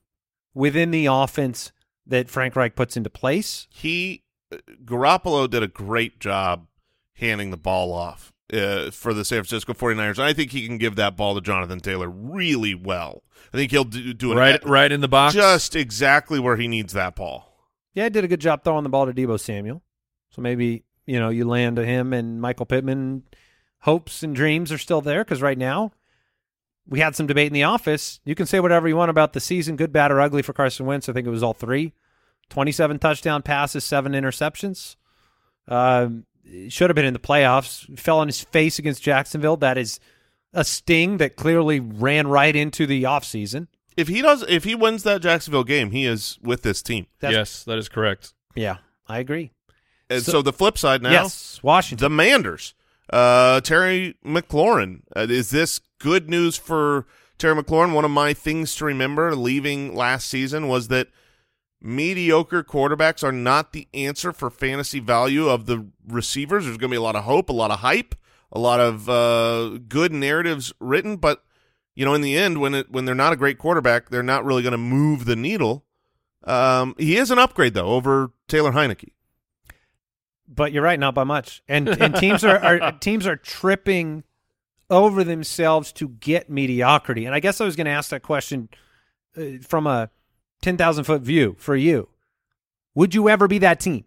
[0.55, 1.73] within the offense
[2.11, 3.67] that Frank Reich puts into place.
[3.71, 6.67] he uh, Garoppolo did a great job
[7.15, 10.19] handing the ball off uh, for the San Francisco 49ers.
[10.19, 13.23] And I think he can give that ball to Jonathan Taylor really well.
[13.53, 15.35] I think he'll do, do an Right, right in the box.
[15.35, 17.47] just exactly where he needs that ball.
[17.95, 19.83] Yeah, he did a good job throwing the ball to Deebo Samuel.
[20.31, 23.25] So maybe you know you land to him and Michael Pittman.
[23.85, 25.93] Hopes and dreams are still there because right now
[26.87, 28.21] we had some debate in the office.
[28.25, 30.87] You can say whatever you want about the season, good, bad, or ugly for Carson
[30.87, 31.09] Wentz.
[31.09, 31.93] I think it was all three.
[32.51, 34.97] 27 touchdown passes, seven interceptions.
[35.69, 36.27] Um,
[36.69, 37.99] should have been in the playoffs.
[37.99, 39.57] Fell on his face against Jacksonville.
[39.57, 40.01] That is
[40.53, 43.69] a sting that clearly ran right into the offseason.
[43.97, 47.07] If he does, if he wins that Jacksonville game, he is with this team.
[47.21, 48.33] That's- yes, that is correct.
[48.55, 49.53] Yeah, I agree.
[50.09, 52.05] And So- so, the flip side now, yes, Washington.
[52.05, 52.75] the Manders,
[53.13, 55.03] uh, Terry McLaurin.
[55.15, 57.07] Uh, is this good news for
[57.39, 57.93] Terry McLaurin?
[57.93, 61.09] One of my things to remember leaving last season was that
[61.81, 66.65] mediocre quarterbacks are not the answer for fantasy value of the receivers.
[66.65, 68.15] There's going to be a lot of hope, a lot of hype,
[68.53, 71.45] a lot of uh, good narratives written, but
[71.95, 74.45] you know, in the end, when it when they're not a great quarterback, they're not
[74.45, 75.85] really going to move the needle.
[76.45, 79.11] Um, he is an upgrade though over Taylor Heinicke.
[80.49, 81.63] But you're right, not by much.
[81.69, 84.25] And and teams are, are teams are tripping
[84.89, 87.27] over themselves to get mediocrity.
[87.27, 88.69] And I guess I was going to ask that question
[89.37, 90.11] uh, from a
[90.63, 92.09] ten thousand foot view for you.
[92.95, 94.05] Would you ever be that team?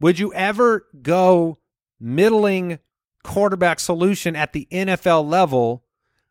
[0.00, 1.58] Would you ever go
[1.98, 2.78] middling
[3.24, 5.82] quarterback solution at the NFL level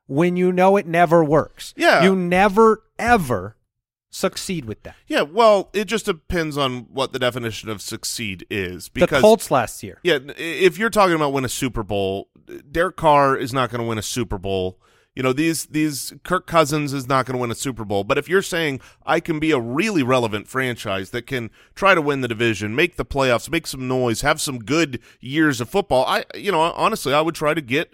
[0.07, 1.73] when you know it never works?
[1.75, 2.03] Yeah.
[2.03, 3.57] you never ever
[4.09, 4.95] succeed with that.
[5.07, 8.85] Yeah, well, it just depends on what the definition of succeed is.
[8.85, 9.99] The Because Colts last year.
[10.03, 12.29] yeah, if you're talking about win a Super Bowl,
[12.71, 14.79] Derek Carr is not going to win a Super Bowl.
[15.15, 18.03] You know, these these Kirk Cousins is not going to win a Super Bowl.
[18.03, 22.01] But if you're saying I can be a really relevant franchise that can try to
[22.01, 26.05] win the division, make the playoffs, make some noise, have some good years of football,
[26.05, 27.93] I you know, honestly, I would try to get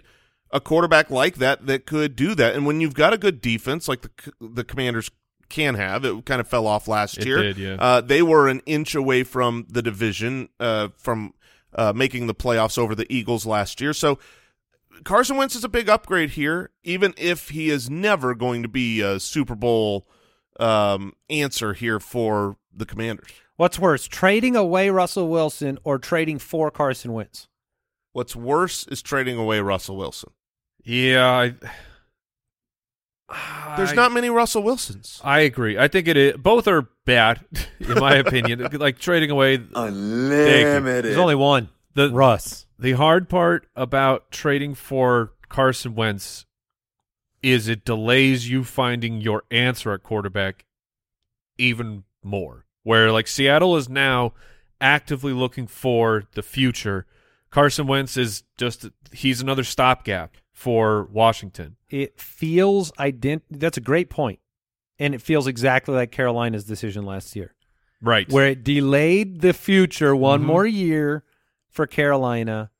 [0.50, 2.54] a quarterback like that that could do that.
[2.54, 5.10] And when you've got a good defense like the the Commanders
[5.48, 7.42] can have, it kind of fell off last It year.
[7.42, 7.76] did, yeah.
[7.78, 11.34] Uh, they were an inch away from the division, uh, from
[11.74, 13.92] uh, making the playoffs over the Eagles last year.
[13.92, 14.18] So
[15.04, 19.00] Carson Wentz is a big upgrade here, even if he is never going to be
[19.00, 20.06] a Super Bowl
[20.60, 23.28] um, answer here for the Commanders.
[23.56, 27.48] What's worse, trading away Russell Wilson or trading for Carson Wentz?
[28.12, 30.30] What's worse is trading away Russell Wilson.
[30.84, 31.54] Yeah, I,
[33.76, 35.20] There's I- not many Russell Wilsons.
[35.24, 35.78] I agree.
[35.78, 36.36] I think it is.
[36.36, 37.40] Both are bad,
[37.80, 38.66] in my opinion.
[38.72, 41.04] like trading away Unlimited.
[41.04, 41.68] There's only one.
[41.94, 42.66] the Russ.
[42.82, 46.46] The hard part about trading for Carson Wentz
[47.42, 50.64] is it delays you finding your answer at quarterback
[51.58, 52.64] even more.
[52.82, 54.34] Where like Seattle is now
[54.80, 57.06] actively looking for the future.
[57.50, 61.76] Carson Wentz is just he's another stopgap for Washington.
[61.88, 63.42] It feels ident.
[63.50, 64.40] That's a great point,
[64.98, 67.54] and it feels exactly like Carolina's decision last year,
[68.00, 68.28] Right.
[68.28, 70.46] where it delayed the future one Mhm.
[70.46, 71.22] more year
[71.70, 72.70] for Carolina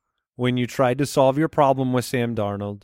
[0.42, 2.82] when you tried to solve your problem with Sam Darnold.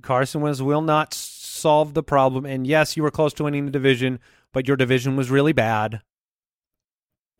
[0.00, 3.72] Carson Wentz will not solve the problem, and yes, you were close to winning the
[3.72, 4.20] division,
[4.52, 6.02] but your division was really bad.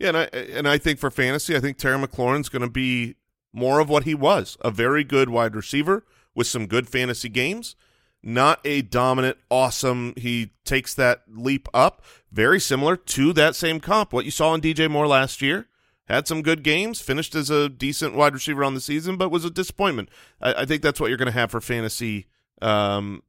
[0.00, 3.14] Yeah, and I and I think for fantasy, I think Terry McLaurin's going to be
[3.52, 7.76] more of what he was, a very good wide receiver with some good fantasy games.
[8.24, 10.14] Not a dominant, awesome.
[10.16, 14.12] He takes that leap up, very similar to that same comp.
[14.12, 15.68] What you saw in DJ Moore last year,
[16.06, 19.44] had some good games, finished as a decent wide receiver on the season, but was
[19.44, 20.08] a disappointment.
[20.40, 22.26] I, I think that's what you're going to have for fantasy.
[22.62, 23.22] Um,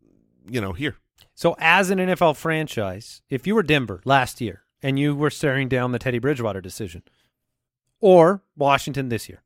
[0.49, 0.95] you know, here.
[1.33, 5.67] So, as an NFL franchise, if you were Denver last year and you were staring
[5.67, 7.03] down the Teddy Bridgewater decision,
[7.99, 9.43] or Washington this year,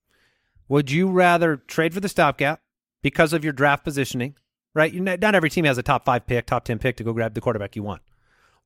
[0.68, 2.62] would you rather trade for the stopgap
[3.02, 4.36] because of your draft positioning?
[4.74, 7.12] Right, not not every team has a top five pick, top ten pick to go
[7.12, 8.02] grab the quarterback you want.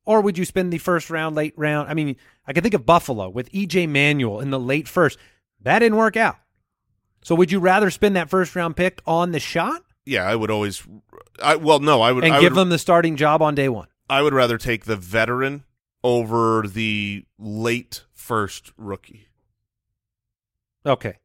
[0.06, 1.90] Or would you spend the first round, late round?
[1.90, 2.16] I mean,
[2.46, 5.18] I can think of Buffalo with EJ Manuel in the late first.
[5.62, 6.36] That didn't work out.
[7.22, 10.50] So, would you rather spend that first round pick on the shot Yeah, I would
[10.50, 10.86] always.
[11.42, 12.24] I well, no, I would.
[12.24, 13.88] and I give would, them the starting job on day one?
[14.08, 15.64] I would rather take the veteran
[16.04, 19.26] over the late first rookie.
[20.86, 21.16] Okay.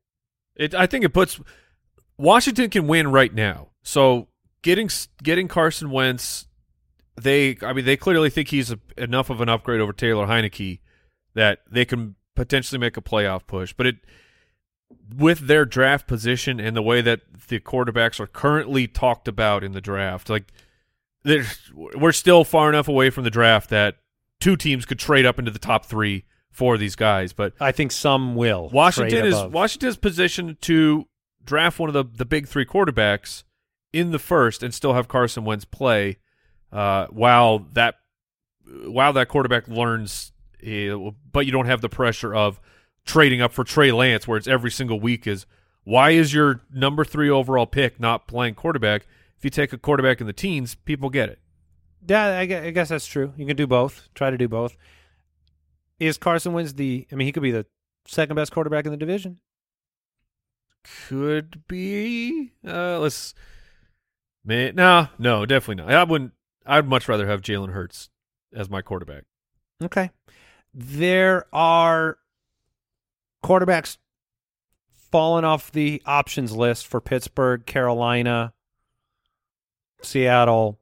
[0.56, 1.40] It, I think it puts
[2.18, 3.70] Washington can win right now.
[3.84, 4.28] So
[4.62, 4.90] getting
[5.22, 6.48] getting Carson Wentz,
[7.24, 10.80] they I mean they clearly think he's a, enough of an upgrade over Taylor Heinicke
[11.34, 13.74] that they can potentially make a playoff push.
[13.74, 13.96] But it
[15.16, 19.72] with their draft position and the way that the quarterbacks are currently talked about in
[19.74, 20.52] the draft, like
[21.74, 23.98] we're still far enough away from the draft that
[24.40, 27.34] two teams could trade up into the top three for these guys.
[27.34, 28.70] But I think some will.
[28.70, 29.54] Washington is above.
[29.54, 31.08] Washington's positioned to
[31.44, 33.44] draft one of the the big three quarterbacks
[33.94, 36.18] in the first and still have Carson Wentz play
[36.72, 37.96] uh, while that
[38.86, 40.32] while that quarterback learns,
[40.66, 42.60] uh, but you don't have the pressure of
[43.06, 45.46] trading up for Trey Lance, where it's every single week is
[45.84, 49.08] why is your number three overall pick not playing quarterback?
[49.38, 51.40] If you take a quarterback in the teens, people get it.
[52.08, 53.34] Yeah, I guess that's true.
[53.38, 54.10] You can do both.
[54.16, 54.76] Try to do both.
[56.00, 57.08] Is Carson Wentz the?
[57.12, 57.66] I mean, he could be the
[58.08, 59.40] second best quarterback in the division.
[61.08, 62.54] Could be.
[62.68, 63.36] Uh, let's.
[64.44, 65.94] Man, no, no, definitely not.
[65.94, 66.34] I wouldn't.
[66.66, 68.10] I'd much rather have Jalen Hurts
[68.54, 69.24] as my quarterback.
[69.82, 70.12] Okay.
[70.74, 72.18] There are
[73.44, 73.98] quarterbacks
[75.12, 78.54] falling off the options list for Pittsburgh, Carolina,
[80.02, 80.80] Seattle.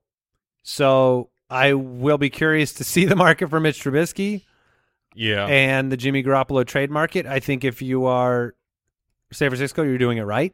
[0.63, 4.43] So I will be curious to see the market for Mitch Trubisky.
[5.15, 5.47] Yeah.
[5.47, 7.25] And the Jimmy Garoppolo trade market.
[7.25, 8.53] I think if you are
[9.31, 10.53] San Francisco, you're doing it right.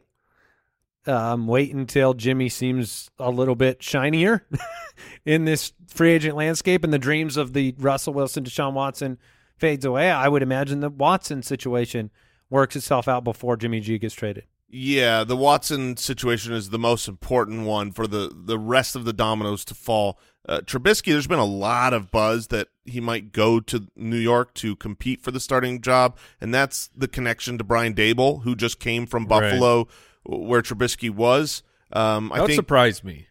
[1.08, 4.46] Um, wait until Jimmy seems a little bit shinier
[5.26, 9.18] in this free agent landscape and the dreams of the Russell Wilson, Deshaun Watson
[9.58, 10.10] fades away.
[10.10, 12.12] I would imagine the Watson situation
[12.50, 14.46] works itself out before Jimmy G gets traded.
[14.68, 19.14] Yeah, the Watson situation is the most important one for the, the rest of the
[19.14, 20.20] dominoes to fall.
[20.48, 24.54] Uh, Trubisky, there's been a lot of buzz that he might go to New York
[24.56, 28.80] to compete for the starting job, and that's the connection to Brian Daboll, who just
[28.80, 29.88] came from Buffalo, right.
[30.26, 31.64] Where Trubisky was.
[31.94, 33.28] Um, that I think surprised me.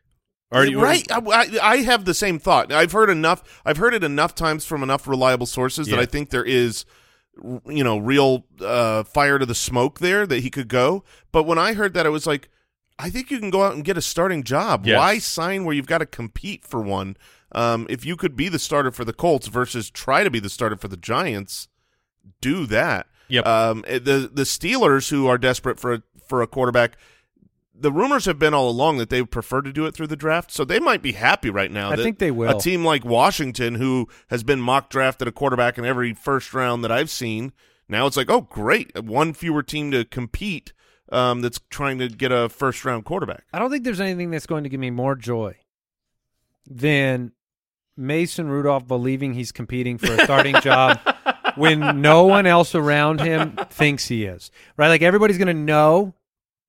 [0.53, 1.07] Are you right?
[1.11, 2.73] I, I, have the same thought.
[2.73, 3.61] I've heard enough.
[3.65, 5.97] I've heard it enough times from enough reliable sources yeah.
[5.97, 6.85] that I think there is–
[7.67, 11.05] you know, real uh, fire to the smoke there that he could go.
[11.33, 12.49] But when I heard that, I was like,
[12.99, 14.87] I think you can go out and get a starting job.
[14.87, 14.99] Yes.
[14.99, 17.17] Why sign where you've got to compete for one?
[17.53, 20.49] Um, if you could be the starter for the Colts versus try to be the
[20.49, 21.69] starter for the Giants,
[22.41, 23.07] do that.
[23.29, 23.47] Yep.
[23.47, 26.97] Um, eh, the the Steelers, who are desperate for a, for a quarterback,
[27.75, 30.51] the rumors have been all along that they prefer to do it through the draft,
[30.53, 31.91] so they might be happy right now.
[31.91, 32.57] I think they will.
[32.57, 36.85] A team like Washington, who has been mock drafted a quarterback in every first round
[36.85, 37.53] that I've seen,
[37.89, 40.73] now it's like, oh, great, one fewer team to compete
[41.11, 43.45] um, that's trying to get a first round quarterback.
[43.53, 45.57] I don't think there's anything that's going to give me more joy
[46.67, 47.33] than
[47.97, 50.99] Mason Rudolph believing he's competing for a starting job
[51.57, 54.51] when no one else around him thinks he is.
[54.77, 54.89] Right?
[54.89, 56.15] Like everybody's going to know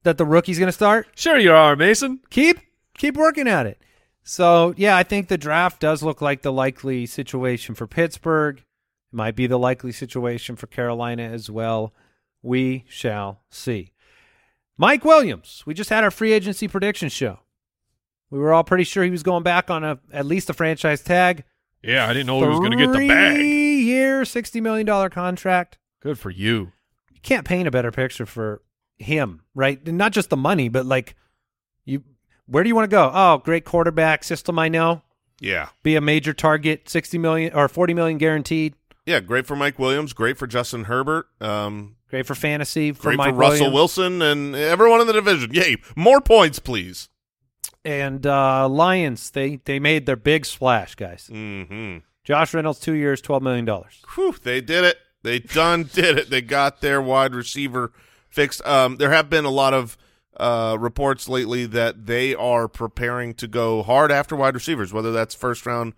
[0.03, 1.07] that the rookie's going to start?
[1.15, 2.21] Sure you are, Mason.
[2.29, 2.59] Keep
[2.97, 3.79] keep working at it.
[4.23, 8.57] So, yeah, I think the draft does look like the likely situation for Pittsburgh.
[8.57, 11.93] It might be the likely situation for Carolina as well.
[12.41, 13.91] We shall see.
[14.77, 17.39] Mike Williams, we just had our free agency prediction show.
[18.31, 21.01] We were all pretty sure he was going back on a at least a franchise
[21.01, 21.43] tag.
[21.83, 23.37] Yeah, I didn't know he was going to get the bag.
[23.85, 25.77] Three-year, $60 million contract.
[26.01, 26.71] Good for you.
[27.11, 28.61] You can't paint a better picture for
[28.97, 29.85] him, right?
[29.87, 31.15] Not just the money, but like
[31.83, 32.03] you
[32.47, 33.11] where do you want to go?
[33.13, 35.01] Oh, great quarterback system I know.
[35.39, 35.69] Yeah.
[35.83, 38.75] Be a major target, 60 million or 40 million guaranteed.
[39.05, 41.27] Yeah, great for Mike Williams, great for Justin Herbert.
[41.41, 43.73] Um great for fantasy for great Mike for Russell Williams.
[43.73, 45.53] Wilson and everyone in the division.
[45.53, 47.09] Yay, more points please.
[47.83, 51.29] And uh Lions, they they made their big splash, guys.
[51.31, 52.03] Mhm.
[52.25, 54.01] Josh Reynolds 2 years, 12 million dollars.
[54.15, 54.97] Whew, they did it.
[55.23, 56.29] They done did it.
[56.29, 57.93] They got their wide receiver
[58.27, 58.65] fixed.
[58.65, 59.97] Um, there have been a lot of
[60.38, 65.33] uh, reports lately that they are preparing to go hard after wide receivers, whether that's
[65.33, 65.93] first round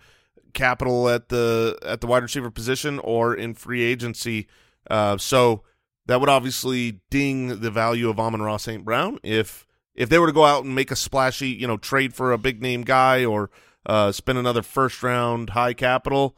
[0.53, 4.47] capital at the at the wide receiver position or in free agency.
[4.89, 5.63] Uh, so
[6.05, 8.85] that would obviously ding the value of Amon-Ra St.
[8.85, 9.65] Brown if
[9.95, 12.37] if they were to go out and make a splashy, you know, trade for a
[12.37, 13.49] big name guy or
[13.87, 16.37] uh, spend another first round high capital.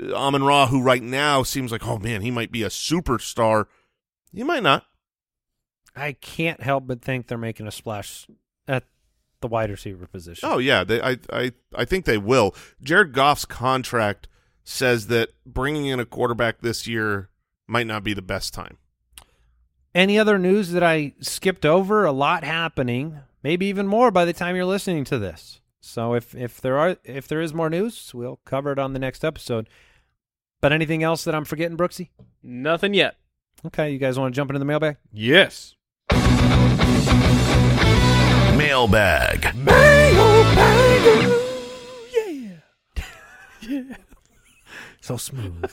[0.00, 3.66] Uh, Amon Ra, who right now seems like, oh man, he might be a superstar.
[4.32, 4.86] He might not.
[5.94, 8.26] I can't help but think they're making a splash
[8.66, 8.84] at
[9.40, 10.48] the wide receiver position.
[10.50, 12.54] Oh yeah, they, I I I think they will.
[12.82, 14.28] Jared Goff's contract
[14.62, 17.28] says that bringing in a quarterback this year
[17.66, 18.78] might not be the best time.
[19.94, 22.04] Any other news that I skipped over?
[22.04, 25.60] A lot happening, maybe even more by the time you're listening to this.
[25.84, 28.98] So if if there are if there is more news, we'll cover it on the
[28.98, 29.68] next episode.
[30.62, 32.08] But anything else that I'm forgetting, Brooksy?
[32.42, 33.16] Nothing yet.
[33.66, 34.96] Okay, you guys want to jump into the mailbag?
[35.12, 35.76] Yes.
[38.56, 39.54] Mailbag.
[42.14, 42.56] Yeah.
[43.60, 43.96] Yeah.
[45.00, 45.70] So smooth.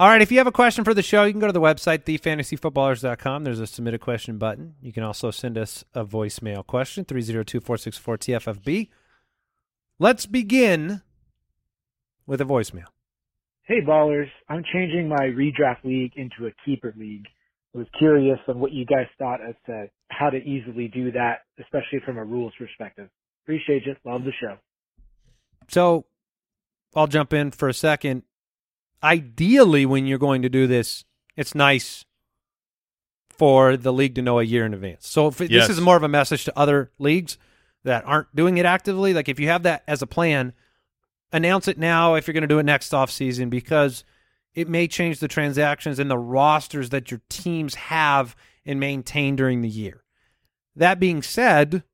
[0.00, 1.60] All right, if you have a question for the show, you can go to the
[1.60, 3.42] website, thefantasyfootballers.com.
[3.42, 4.76] There's a submit a question button.
[4.80, 8.90] You can also send us a voicemail question, 302-464-TFFB.
[9.98, 11.02] Let's begin
[12.28, 12.86] with a voicemail.
[13.64, 17.26] Hey ballers, I'm changing my redraft league into a keeper league.
[17.74, 21.40] I was curious on what you guys thought as to how to easily do that,
[21.58, 23.08] especially from a rules perspective.
[23.42, 23.98] Appreciate it.
[24.04, 24.58] Love the show.
[25.66, 26.04] So
[26.94, 28.22] I'll jump in for a second.
[29.02, 31.04] Ideally, when you're going to do this,
[31.36, 32.04] it's nice
[33.30, 35.06] for the league to know a year in advance.
[35.06, 35.68] So if it, Yes.
[35.68, 37.38] this is more of a message to other leagues
[37.84, 39.14] that aren't doing it actively.
[39.14, 40.52] Like if you have that as a plan,
[41.32, 44.02] announce it now if you're going to do it next off season because
[44.54, 48.34] it may change the transactions and the rosters that your teams have
[48.66, 50.02] and maintain during the year.
[50.74, 51.84] That being said,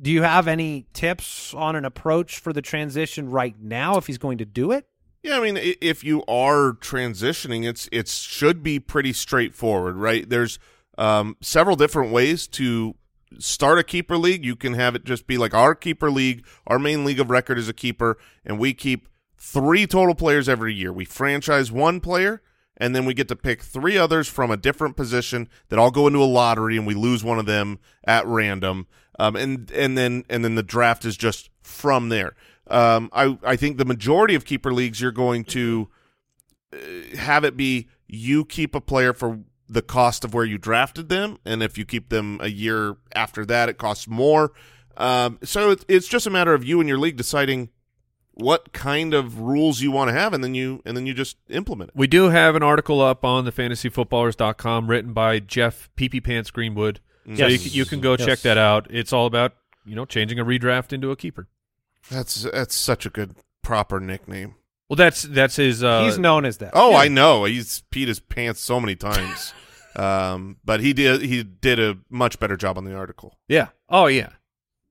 [0.00, 4.18] do you have any tips on an approach for the transition right now if he's
[4.18, 4.88] going to do it?
[5.28, 10.26] Yeah, I mean, if you are transitioning, it's it should be pretty straightforward, right?
[10.26, 10.58] There's
[10.96, 12.94] um, several different ways to
[13.38, 14.42] start a keeper league.
[14.42, 16.46] You can have it just be like our keeper league.
[16.66, 19.06] Our main league of record is a keeper, and we keep
[19.36, 20.94] three total players every year.
[20.94, 22.40] We franchise one player,
[22.78, 26.06] and then we get to pick three others from a different position that all go
[26.06, 28.86] into a lottery, and we lose one of them at random.
[29.18, 32.34] Um, and and then and then the draft is just from there.
[32.70, 35.88] Um, I I think the majority of keeper leagues you're going to
[36.72, 41.08] uh, have it be you keep a player for the cost of where you drafted
[41.08, 44.52] them, and if you keep them a year after that, it costs more.
[44.96, 47.68] Um, so it's it's just a matter of you and your league deciding
[48.32, 51.36] what kind of rules you want to have, and then you and then you just
[51.48, 51.96] implement it.
[51.96, 57.00] We do have an article up on the fantasyfootballers.com written by Jeff PP Pants Greenwood.
[57.26, 57.52] So Yes.
[57.52, 58.24] you, can- you can go Yes.
[58.26, 58.86] check that out.
[58.90, 59.54] It's all about,
[59.84, 61.46] you know, changing a redraft into a keeper.
[62.10, 64.54] That's that's such a good proper nickname.
[64.88, 66.70] Well, that's that's his uh he's known as that.
[66.74, 67.44] Oh, I know.
[67.44, 69.52] He's peed his pants so many times.
[69.96, 73.36] um, but he did he did a much better job on the article.
[73.48, 73.68] Yeah.
[73.88, 74.30] Oh yeah.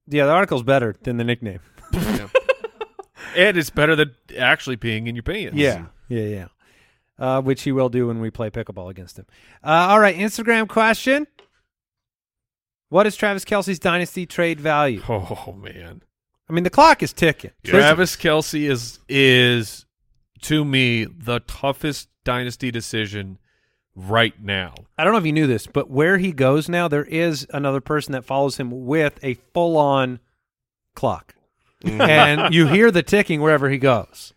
[0.08, 1.60] Yeah, the article's better than the nickname.
[1.94, 2.28] Yeah.
[3.36, 5.56] And it's better than actually peeing in your pants.
[5.56, 6.48] Yeah, yeah, yeah.
[7.20, 9.28] Uh, which he will do when we play pickleball against him.
[9.64, 11.28] Uh, all right, Instagram question.
[12.90, 15.02] What is Travis Kelce's dynasty trade value?
[15.08, 16.02] Oh man.
[16.50, 17.52] I mean, the clock is ticking.
[17.64, 19.86] Travis Kelce is is
[20.44, 23.38] to me the toughest dynasty decision
[23.96, 24.76] right now.
[24.98, 27.82] I don't know if you knew this, but where he goes now, there is another
[27.82, 30.20] person that follows him with a full-on
[30.96, 31.36] clock,
[31.84, 32.00] mm.
[32.00, 34.34] and you hear the ticking wherever he goes.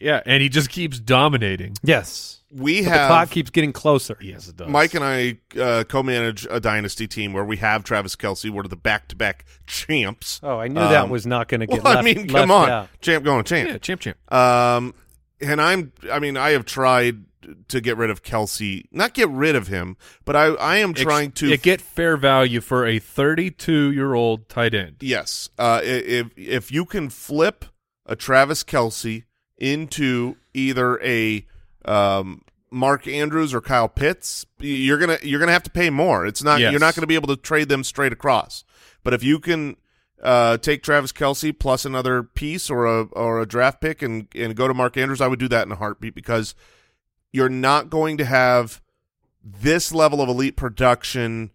[0.00, 1.74] Yeah, and he just keeps dominating.
[1.82, 4.16] Yes, We but have the clock keeps getting closer.
[4.20, 4.68] Yes, it does.
[4.68, 8.48] Mike and I uh, co-manage a dynasty team where we have Travis Kelce.
[8.50, 10.40] We're the back-to-back champs.
[10.42, 11.82] Oh, I knew that Um, was not going to get.
[11.84, 12.88] Well, left, I mean, come left on, out.
[13.00, 13.68] champ going champ.
[13.70, 14.32] yeah, champ champ.
[14.32, 14.94] Um,
[15.40, 17.24] and I'm, I mean, I have tried
[17.68, 21.32] to get rid of Kelce, not get rid of him, but I, I am trying
[21.32, 24.96] to Yeah, get fair value for a 32 year old tight end.
[25.00, 25.48] Yes.
[25.58, 27.64] Uh, if if you can flip
[28.04, 29.24] a Travis Kelce
[29.56, 31.46] into either a
[31.84, 36.26] um, Mark Andrews or Kyle Pitts, you're gonna you're gonna have to pay more.
[36.26, 36.70] It's not Yes.
[36.72, 38.64] you're not gonna be able to trade them straight across.
[39.04, 39.76] But if you can
[40.22, 44.54] uh, take Travis Kelce plus another piece or a or a draft pick and and
[44.56, 46.54] go to Mark Andrews, I would do that in a heartbeat because
[47.32, 48.82] you're not going to have
[49.42, 51.50] this level of elite production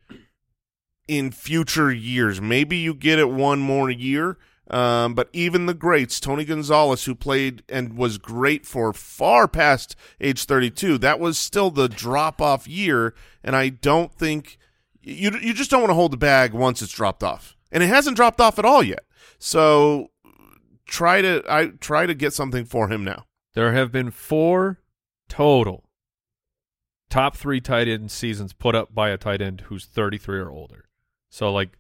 [1.08, 2.40] in future years.
[2.40, 4.38] Maybe you get it one more year,
[4.74, 9.96] um, but even the greats, Tony Gonzalez, who played and was great for far past
[10.20, 13.14] age 32, that was still the drop off year,
[13.44, 14.58] and I don't think
[15.02, 17.88] you you just don't want to hold the bag once it's dropped off, and it
[17.88, 19.06] hasn't dropped off at all yet.
[19.38, 20.10] So
[20.88, 23.26] try to I try to get something for him now.
[23.54, 24.80] There have been four
[25.30, 25.84] total
[27.14, 30.86] top three tight end seasons put up by a tight end who's 33 or older.
[31.30, 31.78] So, like,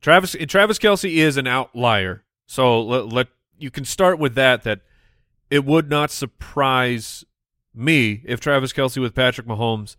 [0.00, 2.22] Travis Travis Kelce is an outlier.
[2.46, 3.28] So let, let
[3.58, 4.62] you can start with that.
[4.62, 4.80] That
[5.50, 7.24] it would not surprise
[7.74, 9.96] me if Travis Kelce with Patrick Mahomes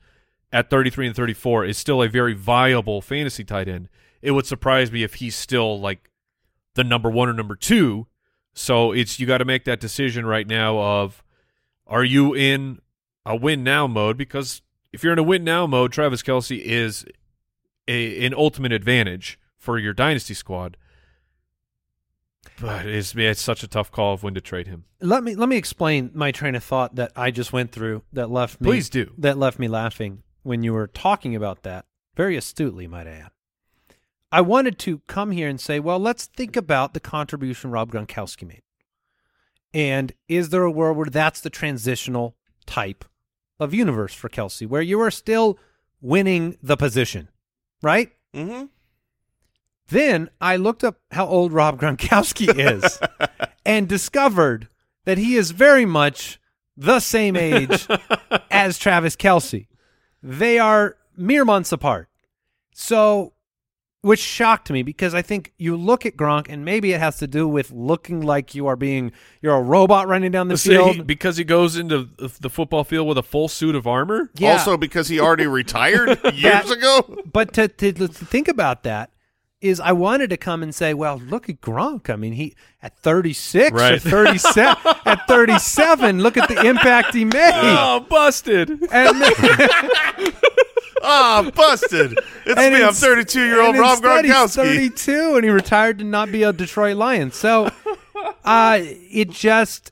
[0.52, 3.90] at 33 and 34 is still a very viable fantasy tight end.
[4.22, 6.10] It would surprise me if he's still like
[6.74, 8.08] the number one or number two.
[8.54, 11.24] So it's you got to make that decision right now of
[11.86, 12.80] are you in
[13.26, 14.18] a win now mode?
[14.18, 17.06] Because if you're in a win now mode, Travis Kelce is
[17.88, 20.78] a, an ultimate advantage for your dynasty squad.
[22.60, 24.86] But it's it's such a tough call of when to trade him.
[25.00, 28.32] Let me let me explain my train of thought that I just went through that
[28.32, 29.12] left me Please do.
[29.20, 31.86] that left me laughing when you were talking about that
[32.16, 33.32] very astutely, might I add.
[34.32, 38.48] I wanted to come here and say, well, let's think about the contribution Rob Gronkowski
[38.48, 38.64] made.
[39.74, 42.36] And is there a world where that's the transitional
[42.66, 43.06] type
[43.60, 45.58] of universe for Kelce, where you are still
[46.02, 47.30] winning the position,
[47.82, 48.12] right?
[48.36, 48.66] Mm-hmm.
[49.90, 52.48] Then I looked up how old Rob Gronkowski
[52.84, 53.00] is
[53.66, 54.68] and discovered
[55.06, 56.40] that he is very much
[56.76, 57.88] the same age
[58.52, 59.68] as Travis Kelce.
[60.22, 62.10] They are mere months apart.
[62.74, 63.34] So,
[64.02, 67.28] which shocked me because I think you look at Gronk and maybe it has to
[67.28, 69.12] do with looking like you are being,
[69.42, 71.08] you're a robot running down the See, he- field.
[71.08, 74.30] because he goes into the the football field with a full suit of armor.
[74.36, 74.54] Yeah.
[74.54, 77.22] Also, because he already retired years ago.
[77.32, 79.12] but to, to to think about that
[79.62, 82.10] is I wanted to come and say, well, look at Gronk.
[82.10, 84.02] I mean, he at 36 or Right.
[84.02, 87.52] 37 at 37, look at the impact he made.
[87.54, 88.70] Oh, busted!
[88.92, 89.24] And,
[91.04, 92.18] Ah, busted.
[92.46, 92.84] It's and me.
[92.84, 94.56] I'm 32 year old and Rob instead he's Gronkowski.
[94.56, 97.32] 32 and he retired to not be a Detroit Lion.
[97.32, 97.70] So
[98.44, 99.92] uh it just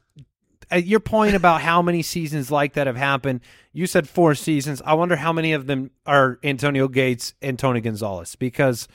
[0.71, 3.41] at your point about how many seasons like that have happened,
[3.71, 4.81] you said four seasons.
[4.83, 8.87] I wonder how many of them are Antonio Gates and Tony Gonzalez because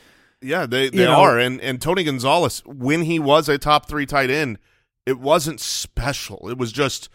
[0.43, 1.39] Yeah, they, they You know- are.
[1.39, 4.59] And and Tony Gonzalez, when he was a top three tight end,
[5.07, 6.49] it wasn't special.
[6.49, 7.09] It was just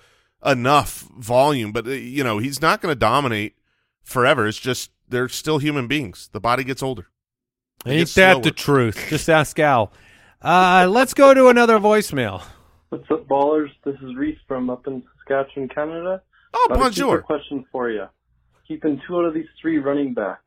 [0.45, 1.71] enough volume.
[1.71, 3.55] But uh, you know, he's not going to dominate
[4.03, 4.47] forever.
[4.47, 6.29] It's just they're still human beings.
[6.31, 7.07] The body gets older.
[7.85, 8.43] It Ain't gets that slower.
[8.43, 9.05] the truth?
[9.09, 9.91] Just ask Al.
[10.41, 12.43] Uh, let's go to another voicemail.
[12.89, 13.69] What's up, ballers?
[13.83, 16.21] This is Reese from up in Saskatchewan, Canada.
[16.53, 17.17] Oh, Got a bonjour.
[17.17, 18.05] super question for you.
[18.67, 20.41] Keeping two out of these three running backs: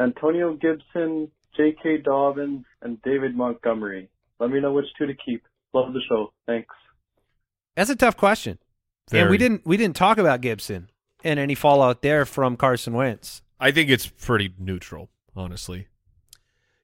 [0.00, 1.98] Antonio Gibson, J.K.
[1.98, 4.08] Dobbins, and David Montgomery.
[4.40, 5.42] Let me know which two to keep.
[5.72, 6.32] Love the show.
[6.46, 6.74] Thanks.
[7.76, 8.58] That's a tough question,
[9.12, 10.90] and we didn't we didn't talk about Gibson
[11.24, 13.42] and any fallout there from Carson Wentz.
[13.58, 15.88] I think it's pretty neutral, honestly.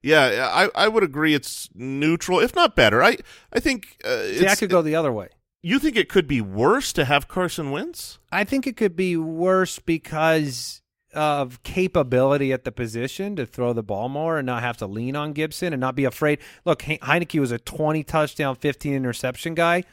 [0.02, 1.34] Yeah, I, I would agree.
[1.34, 3.02] It's neutral, if not better.
[3.02, 3.18] I
[3.52, 5.28] I think uh, See, I could go the other way.
[5.62, 8.18] You think it could be worse to have Carson Wentz?
[8.32, 10.80] I think it could be worse because
[11.14, 15.16] of capability at the position to throw the ball more and not have to lean
[15.16, 16.38] on Gibson and not be afraid.
[16.64, 19.84] Look, He- Heinicke was a 20 touchdown, 15 interception guy.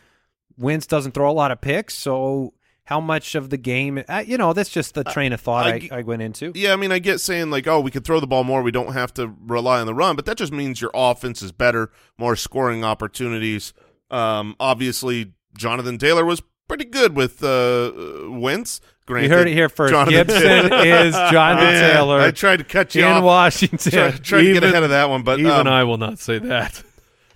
[0.58, 2.54] Wentz doesn't throw a lot of picks, so
[2.86, 6.02] how much of the game, uh, you know, that's just the train of thought I
[6.04, 6.52] went into.
[6.56, 8.62] Yeah, I mean, I get saying like, oh, we could throw the ball more.
[8.64, 11.52] We don't have to rely on the run, but that just means your offense is
[11.52, 13.74] better, more scoring opportunities.
[14.10, 17.92] Um, obviously, Jonathan Taylor was pretty good with uh,
[18.30, 18.82] Wentz.
[19.10, 19.94] You heard it here first.
[19.94, 23.24] Jonathan Gibson Taylor- is Jonathan Yeah, Taylor I tried to cut you in off.
[23.24, 23.92] Washington.
[23.92, 26.40] Try, try to get ahead of that one, but Even um, I will not say
[26.40, 26.84] that.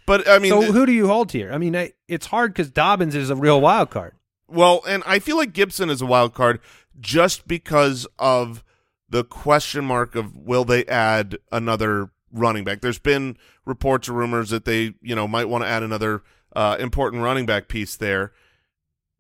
[0.06, 1.54] But I mean, so who do you hold here?
[1.54, 4.16] I mean, I, it's hard because Dobbins is a real wild card.
[4.50, 6.60] Well, and I feel like Gibson is a wild card
[7.00, 8.66] just because of
[9.08, 12.82] the question mark of will they add another running back.
[12.82, 16.24] There's been reports or rumors that they, you know, might want to add another
[16.54, 18.34] uh, important running back piece there.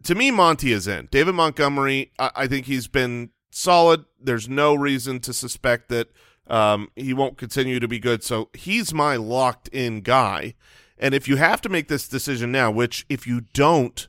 [0.03, 1.07] To me, Monty is in.
[1.11, 4.05] David Montgomery, I, I think he's been solid.
[4.19, 6.09] There's no reason to suspect that
[6.47, 8.23] um, he won't continue to be good.
[8.23, 10.55] So he's my locked in guy.
[10.97, 14.07] And if you have to make this decision now, which if you don't,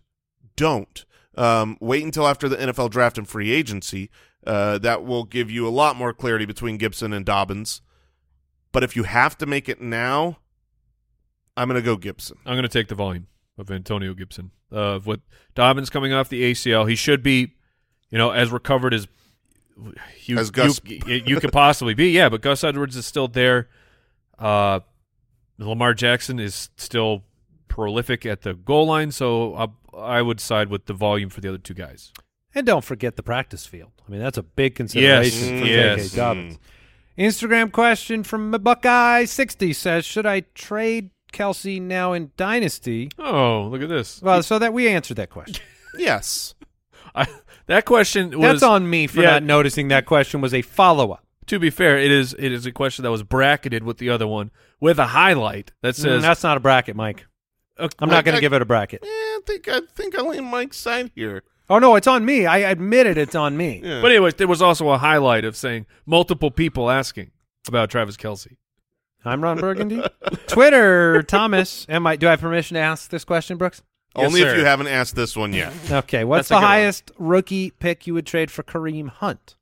[0.57, 1.05] don't
[1.37, 4.11] um, wait until after the NFL draft and free agency.
[4.45, 7.81] Uh, that will give you a lot more clarity between Gibson and Dobbins.
[8.73, 10.39] But if you have to make it now,
[11.57, 12.39] I'm going to go Gibson.
[12.45, 13.29] I'm going to take the volume
[13.63, 14.51] of Antonio Gibson.
[14.71, 15.21] Uh, with
[15.55, 17.55] Dobbins coming off the ACL, he should be,
[18.11, 19.09] you know, as recovered as
[20.25, 22.11] you, As Gus- you, you could possibly be.
[22.11, 23.69] Yeah, but Gus Edwards is still there.
[24.39, 24.81] Uh,
[25.59, 27.23] Lamar Jackson is still
[27.69, 31.49] prolific at the goal line, so I, I would side with the volume for the
[31.49, 32.13] other two guys.
[32.55, 33.93] And don't forget the practice field.
[34.07, 36.11] I mean, that's a big consideration for yes.
[36.11, 36.17] J.K.
[36.17, 36.59] Dobbins.
[37.19, 43.11] Instagram question from Buckeye60 says, should I trade Kelce now in Dynasty?
[43.19, 44.21] Oh, look at this.
[44.23, 45.65] Well, so that we answered that question.
[45.99, 46.55] Yes.
[47.15, 47.27] I,
[47.67, 49.33] that question was That's on me for yeah.
[49.33, 51.23] not noticing that question was a follow-up.
[51.49, 54.27] To be fair, it is it is a question that was bracketed with the other
[54.27, 57.27] one with a highlight that Mm, says that's not a bracket, Mike.
[57.79, 59.03] uh, I'm not going to give it a bracket.
[59.03, 61.43] Eh, I think I think I lean Mike's side here.
[61.69, 62.47] Oh, no, it's on me.
[62.47, 63.83] I admitted it's on me.
[63.85, 64.01] Yeah.
[64.01, 67.33] But anyway, there was also a highlight of saying multiple people asking
[67.69, 68.57] about Travis Kelce.
[69.25, 70.03] I'm Ron Burgundy.
[70.49, 71.87] Twitter, Thomas.
[71.89, 72.17] Am I?
[72.17, 73.83] Do I have permission to ask this question, Brooks?
[74.15, 75.73] Only Yes, if you haven't asked this one yet.
[75.91, 76.25] Okay.
[76.25, 76.65] What's That's the good one.
[76.69, 79.57] highest rookie pick you would trade for Kareem Hunt?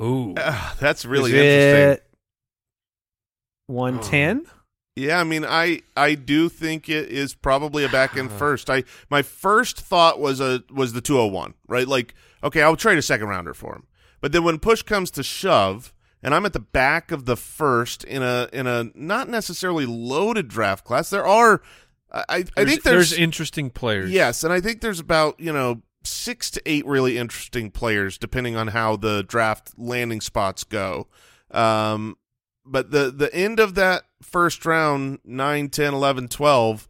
[0.00, 2.04] Ooh, Ah, that's really Is interesting.
[2.04, 2.06] it
[3.66, 4.46] 110?
[4.96, 8.70] Yeah, I mean, I I do think it is probably a back end first.
[8.70, 11.86] I my first thought was a was the two hundred one, right?
[11.86, 13.86] Like, okay, I'll trade a second rounder for him.
[14.20, 15.92] But then when push comes to shove,
[16.22, 20.48] and I'm at the back of the first in a in a not necessarily loaded
[20.48, 21.62] draft class, there are
[22.12, 24.10] I I There's, think there's, interesting players.
[24.10, 28.56] yes, and I think there's about you know six to eight really interesting players depending
[28.56, 31.08] on how the draft landing spots go.
[31.50, 32.16] Um,
[32.64, 36.88] but the the end of that first round 9 10 11 12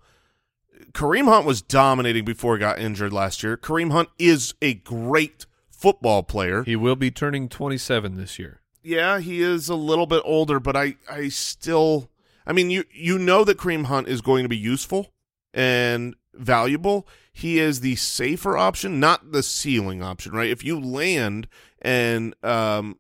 [0.93, 3.57] Kareem Hunt was dominating before he got injured last year.
[3.57, 6.65] Kareem Hunt is a great football player.
[6.65, 8.60] He will be turning 27 this year.
[8.83, 12.11] Yeah, he is a little bit older, but I I still
[12.47, 15.13] I mean you you know that Kareem Hunt is going to be useful
[15.53, 17.07] and valuable.
[17.33, 20.51] He is the safer option, not the ceiling option, right?
[20.51, 21.49] If you land
[21.83, 22.99] and um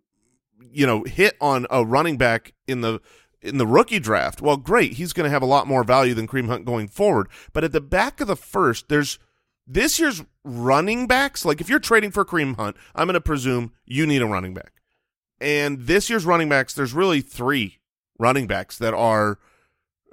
[0.72, 3.00] you know hit on a running back in the
[3.42, 6.28] in the rookie draft, well great, he's going to have a lot more value than
[6.28, 7.28] Kareem Hunt going forward.
[7.52, 9.18] But at the back of the first, there's
[9.66, 13.72] this year's running backs, like if you're trading for Kareem Hunt, I'm going to presume
[13.86, 14.79] you need a running back.
[15.40, 17.78] And this year's running backs, there's really three
[18.18, 19.38] running backs that are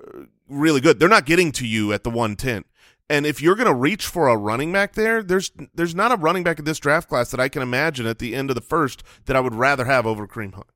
[0.01, 0.99] uh, really good.
[0.99, 2.63] They're not getting to you at the 110.
[3.09, 6.15] And if you're going to reach for a running back there, there's there's not a
[6.15, 8.61] running back in this draft class that I can imagine at the end of the
[8.61, 10.67] first that I would rather have over Kareem Hunt.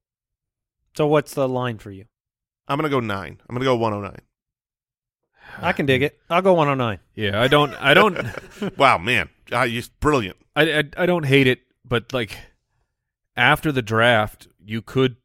[0.96, 2.06] So what's the line for you?
[2.68, 3.42] I'm going to go nine.
[3.50, 4.22] I'm going to go 109.
[5.60, 6.20] I can dig it.
[6.30, 7.00] I'll go 109.
[7.16, 7.74] Yeah, I don't.
[7.76, 8.18] I don't.
[8.78, 10.38] wow, man, ah, you brilliant.
[10.56, 12.38] I, I I don't hate it, but like
[13.36, 15.18] after the draft, you could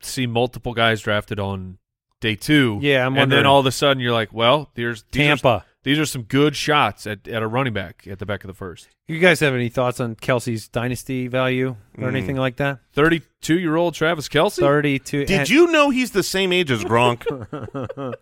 [0.00, 1.78] see multiple guys drafted on
[2.20, 2.78] day two.
[2.82, 5.64] Yeah, I'm and then all of a sudden you're like, well, there's these are- Tampa.
[5.84, 8.54] these are some good shots at, at a running back at the back of the
[8.54, 8.88] first.
[9.06, 12.08] You guys have any thoughts on Kelce's dynasty value or Mm.
[12.08, 12.80] anything like that?
[12.92, 14.58] Thirty-two year old Travis Kelce.
[14.58, 15.24] 32.
[15.26, 17.24] Did and- you know he's the same age as Gronk?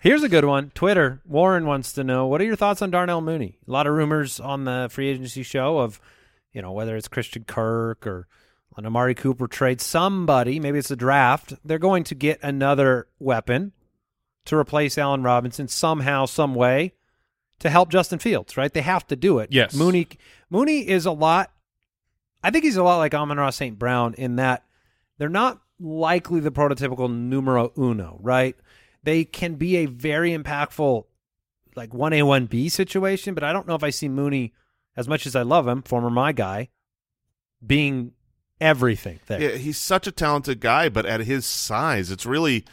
[0.00, 0.70] Here's a good one.
[0.76, 1.20] Twitter.
[1.26, 3.58] Warren wants to know what are your thoughts on Darnell Mooney?
[3.66, 6.00] A lot of rumors on the free agency show of,
[6.52, 8.28] you know, whether it's Christian Kirk or
[8.76, 9.80] an Amari Cooper trade.
[9.80, 11.54] Somebody, maybe it's a draft.
[11.64, 13.72] They're going to get another weapon
[14.44, 16.92] to replace Allen Robinson somehow, some way,
[17.58, 18.56] to help Justin Fields.
[18.56, 18.72] Right?
[18.72, 19.48] They have to do it.
[19.52, 19.74] Yes.
[19.74, 20.08] Mooney.
[20.50, 21.50] Mooney is a lot.
[22.42, 23.78] I think he's a lot like Amon-Ra St.
[23.78, 24.64] Brown in that
[25.18, 28.56] they're not likely the prototypical numero uno, right?
[29.02, 31.04] They can be a very impactful,
[31.74, 34.54] like 1A, 1B situation, but I don't know if I see Mooney,
[34.96, 36.68] as much as I love him, former my guy,
[37.64, 38.12] being
[38.60, 39.40] everything there.
[39.40, 42.64] Yeah, he's such a talented guy, but at his size, it's really,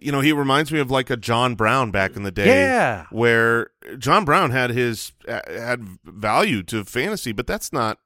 [0.00, 2.46] you know, he reminds me of like a John Brown back in the day.
[2.46, 3.06] Yeah.
[3.10, 7.98] where John Brown had his had value to fantasy, but that's not,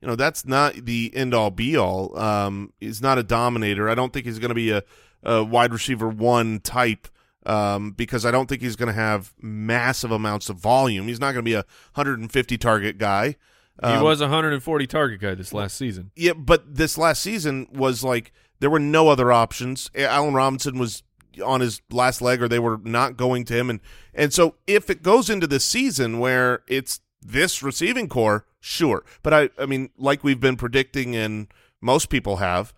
[0.00, 2.16] you know, that's not the end all be all.
[2.18, 3.88] Um, he's not a dominator.
[3.88, 4.82] I don't think he's going to be a,
[5.22, 7.08] a wide receiver one type.
[7.46, 11.08] Um, because I don't think he's going to have massive amounts of volume.
[11.08, 13.36] He's not going to be a 150 target guy.
[13.82, 16.10] He Um, was a 140 target guy this last season.
[16.14, 19.90] yeah, but this last season was like there were no other options.
[19.96, 21.02] Allen Robinson was
[21.44, 23.80] on his last leg, or they were not going to him, and
[24.14, 29.04] and so if it goes into this season where it's this receiving core, sure.
[29.22, 31.48] But I, I mean, like we've been predicting, and
[31.80, 32.72] most people have,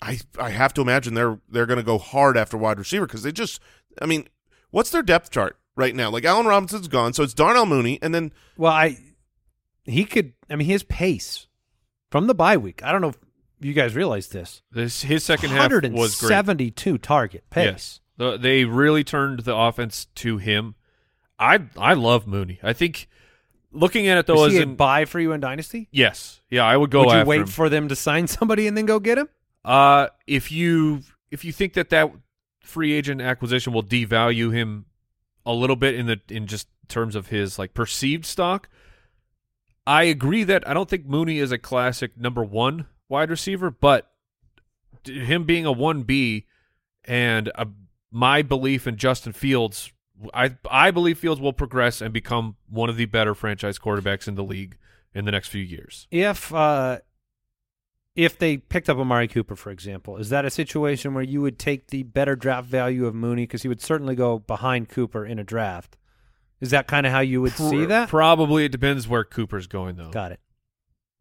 [0.00, 3.24] I I have to imagine they're they're going to go hard after wide receiver because
[3.24, 3.60] they just,
[4.00, 4.28] I mean,
[4.70, 6.08] what's their depth chart right now?
[6.10, 8.96] Like Allen Robinson's gone, so it's Darnell Mooney, and then Well, I
[9.86, 10.32] he could.
[10.50, 11.46] I mean, his pace
[12.10, 12.82] from the bye week.
[12.84, 13.18] I don't know if
[13.60, 14.62] you guys realize this.
[14.70, 15.92] This his second half was great.
[15.92, 18.00] 172 target pace.
[18.18, 20.74] Yes, they really turned the offense to him.
[21.38, 22.58] I I love Mooney.
[22.62, 23.08] I think
[23.72, 25.88] looking at it though, Is as he a in buy for you in dynasty?
[25.90, 27.04] yes, yeah, I would go.
[27.06, 27.46] Would you wait him.
[27.46, 29.28] for them to sign somebody and then go get him?
[29.64, 32.10] Uh, if you if you think that that
[32.60, 34.86] free agent acquisition will devalue him
[35.44, 38.68] a little bit in the in just terms of his like perceived stock,
[39.86, 44.10] I agree that I don't think Mooney is a classic number one wide receiver, but
[45.04, 46.46] him being a one B
[47.04, 47.68] and a,
[48.10, 49.92] my belief in Justin Fields,
[50.34, 54.34] I I believe Fields will progress and become one of the better franchise quarterbacks in
[54.34, 54.76] the league
[55.14, 56.08] in the next few years.
[56.10, 56.98] If uh,
[58.16, 61.58] if they picked up Amari Cooper, for example, is that a situation where you would
[61.58, 65.38] take the better draft value of Mooney because he would certainly go behind Cooper in
[65.38, 65.96] a draft?
[66.60, 68.08] Is that kind of how you would see that?
[68.08, 70.10] Probably it depends where Cooper's going though.
[70.10, 70.40] Got it.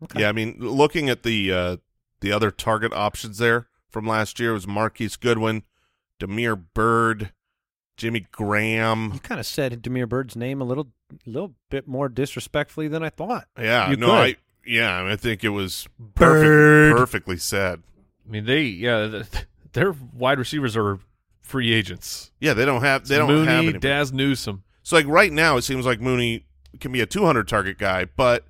[0.03, 0.21] Okay.
[0.21, 1.77] Yeah, I mean, looking at the uh,
[2.21, 5.63] the other target options there from last year was Marquise Goodwin,
[6.19, 7.31] Damiere Byrd,
[7.97, 9.11] Jimmy Graham.
[9.13, 10.87] You kind of said Damiere Byrd's name a little,
[11.25, 13.47] little bit more disrespectfully than I thought.
[13.57, 14.13] Yeah, You no, could.
[14.13, 16.93] I yeah, I think it was Byrd.
[16.93, 17.83] perfect, perfectly said.
[18.27, 20.99] I mean, they yeah, th- their wide receivers are
[21.41, 22.31] free agents.
[22.39, 23.79] Yeah, they don't have they don't Mooney, have anybody.
[23.79, 24.63] Dazz Newsome.
[24.85, 26.45] So like right now, it seems like Mooney
[26.79, 28.45] can be a 200 target guy, but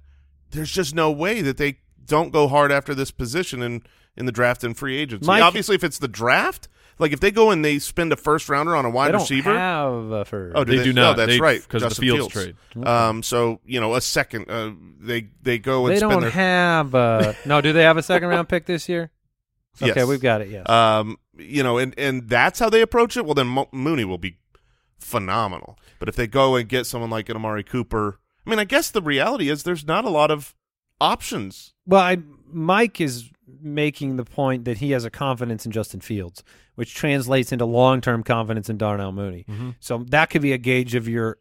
[0.52, 3.84] there's just no way that they don't go hard after this position in
[4.18, 5.26] in the draft and free agency.
[5.26, 6.68] Mike- Obviously, if it's the draft,
[7.00, 9.22] like if they go and they spend a first rounder on a wide they don't
[9.22, 10.56] receiver, have a first.
[10.58, 11.12] oh, do They do not.
[11.12, 12.86] No, that's They- right 'cause of the Justin Fields trade.
[12.86, 16.32] Um, so you know, a second, uh, they they go and they spend don't their
[16.32, 17.62] have a no.
[17.62, 19.10] Do they have a second round pick this year?
[19.82, 20.08] Okay, Yes.
[20.08, 20.50] we've got it.
[20.50, 20.68] Yes.
[20.70, 23.26] um, you know, and and that's how they approach it.
[23.26, 24.38] Well, then Mo- Mooney will be
[25.00, 25.78] phenomenal.
[26.00, 28.92] But if they go and get someone like an Amari Cooper, I mean, I guess
[28.92, 30.56] the reality is there's not a lot of
[31.02, 31.74] options.
[31.86, 32.18] Well, I,
[32.48, 33.30] Mike is
[33.62, 36.44] making the point that he has a confidence in Justin Fields,
[36.76, 39.46] which translates into long-term confidence in Darnell Mooney.
[39.50, 39.72] Mm-hmm.
[39.80, 41.38] So that could be a gauge of your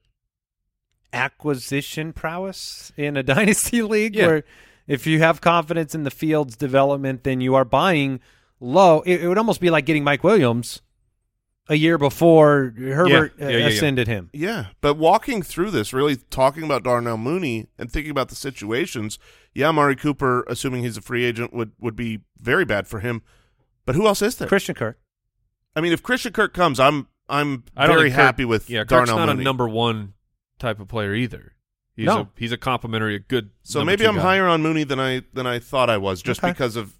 [1.13, 4.17] acquisition prowess in a dynasty league.
[4.17, 4.27] Yeah.
[4.27, 4.45] Where
[4.87, 8.21] if you have confidence in the Fields development, then you are buying
[8.61, 9.01] low.
[9.03, 10.83] It, it would almost be like getting Mike Williams
[11.69, 13.67] a year before Herbert Yeah, uh, yeah, yeah, yeah.
[13.69, 14.31] ascended him.
[14.33, 19.19] Yeah, but walking through this, really talking about Darnell Mooney and thinking about the situations,
[19.55, 23.23] yeah, Amari Cooper, assuming he's a free agent, would would be very bad for him.
[23.87, 24.49] But who else is there?
[24.49, 24.99] Christian Kirk.
[25.77, 28.69] I mean, if Christian Kirk comes, I'm I'm I don't very think Kirk- happy with
[28.69, 29.41] Yeah, Kirk's Darnell not Mooney.
[29.43, 30.15] a number one
[30.59, 31.53] type of player either.
[31.97, 32.21] He's No.
[32.21, 33.51] a he's a complimentary, a good.
[33.63, 34.23] so maybe two I'm guy.
[34.23, 36.53] higher on Mooney than I than I thought I was, just Okay.
[36.53, 36.95] because of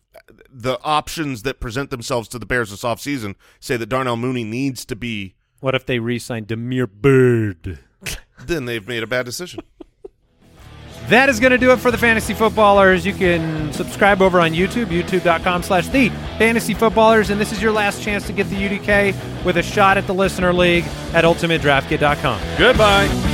[0.51, 4.85] the options that present themselves to the Bears this offseason say that Darnell Mooney needs
[4.87, 5.35] to be.
[5.61, 7.79] What if they re-signed Damiere Byrd?
[8.47, 9.61] Then they've made a bad decision.
[11.09, 13.05] That is going to do it for the Fantasy Footballers.
[13.05, 16.09] You can subscribe over on YouTube, youtube.com slash the
[16.39, 17.29] Fantasy Footballers.
[17.29, 20.15] And this is your last chance to get the UDK with a shot at the
[20.15, 22.41] Listener League at UltimateDraftKit.com.
[22.57, 23.34] Goodbye.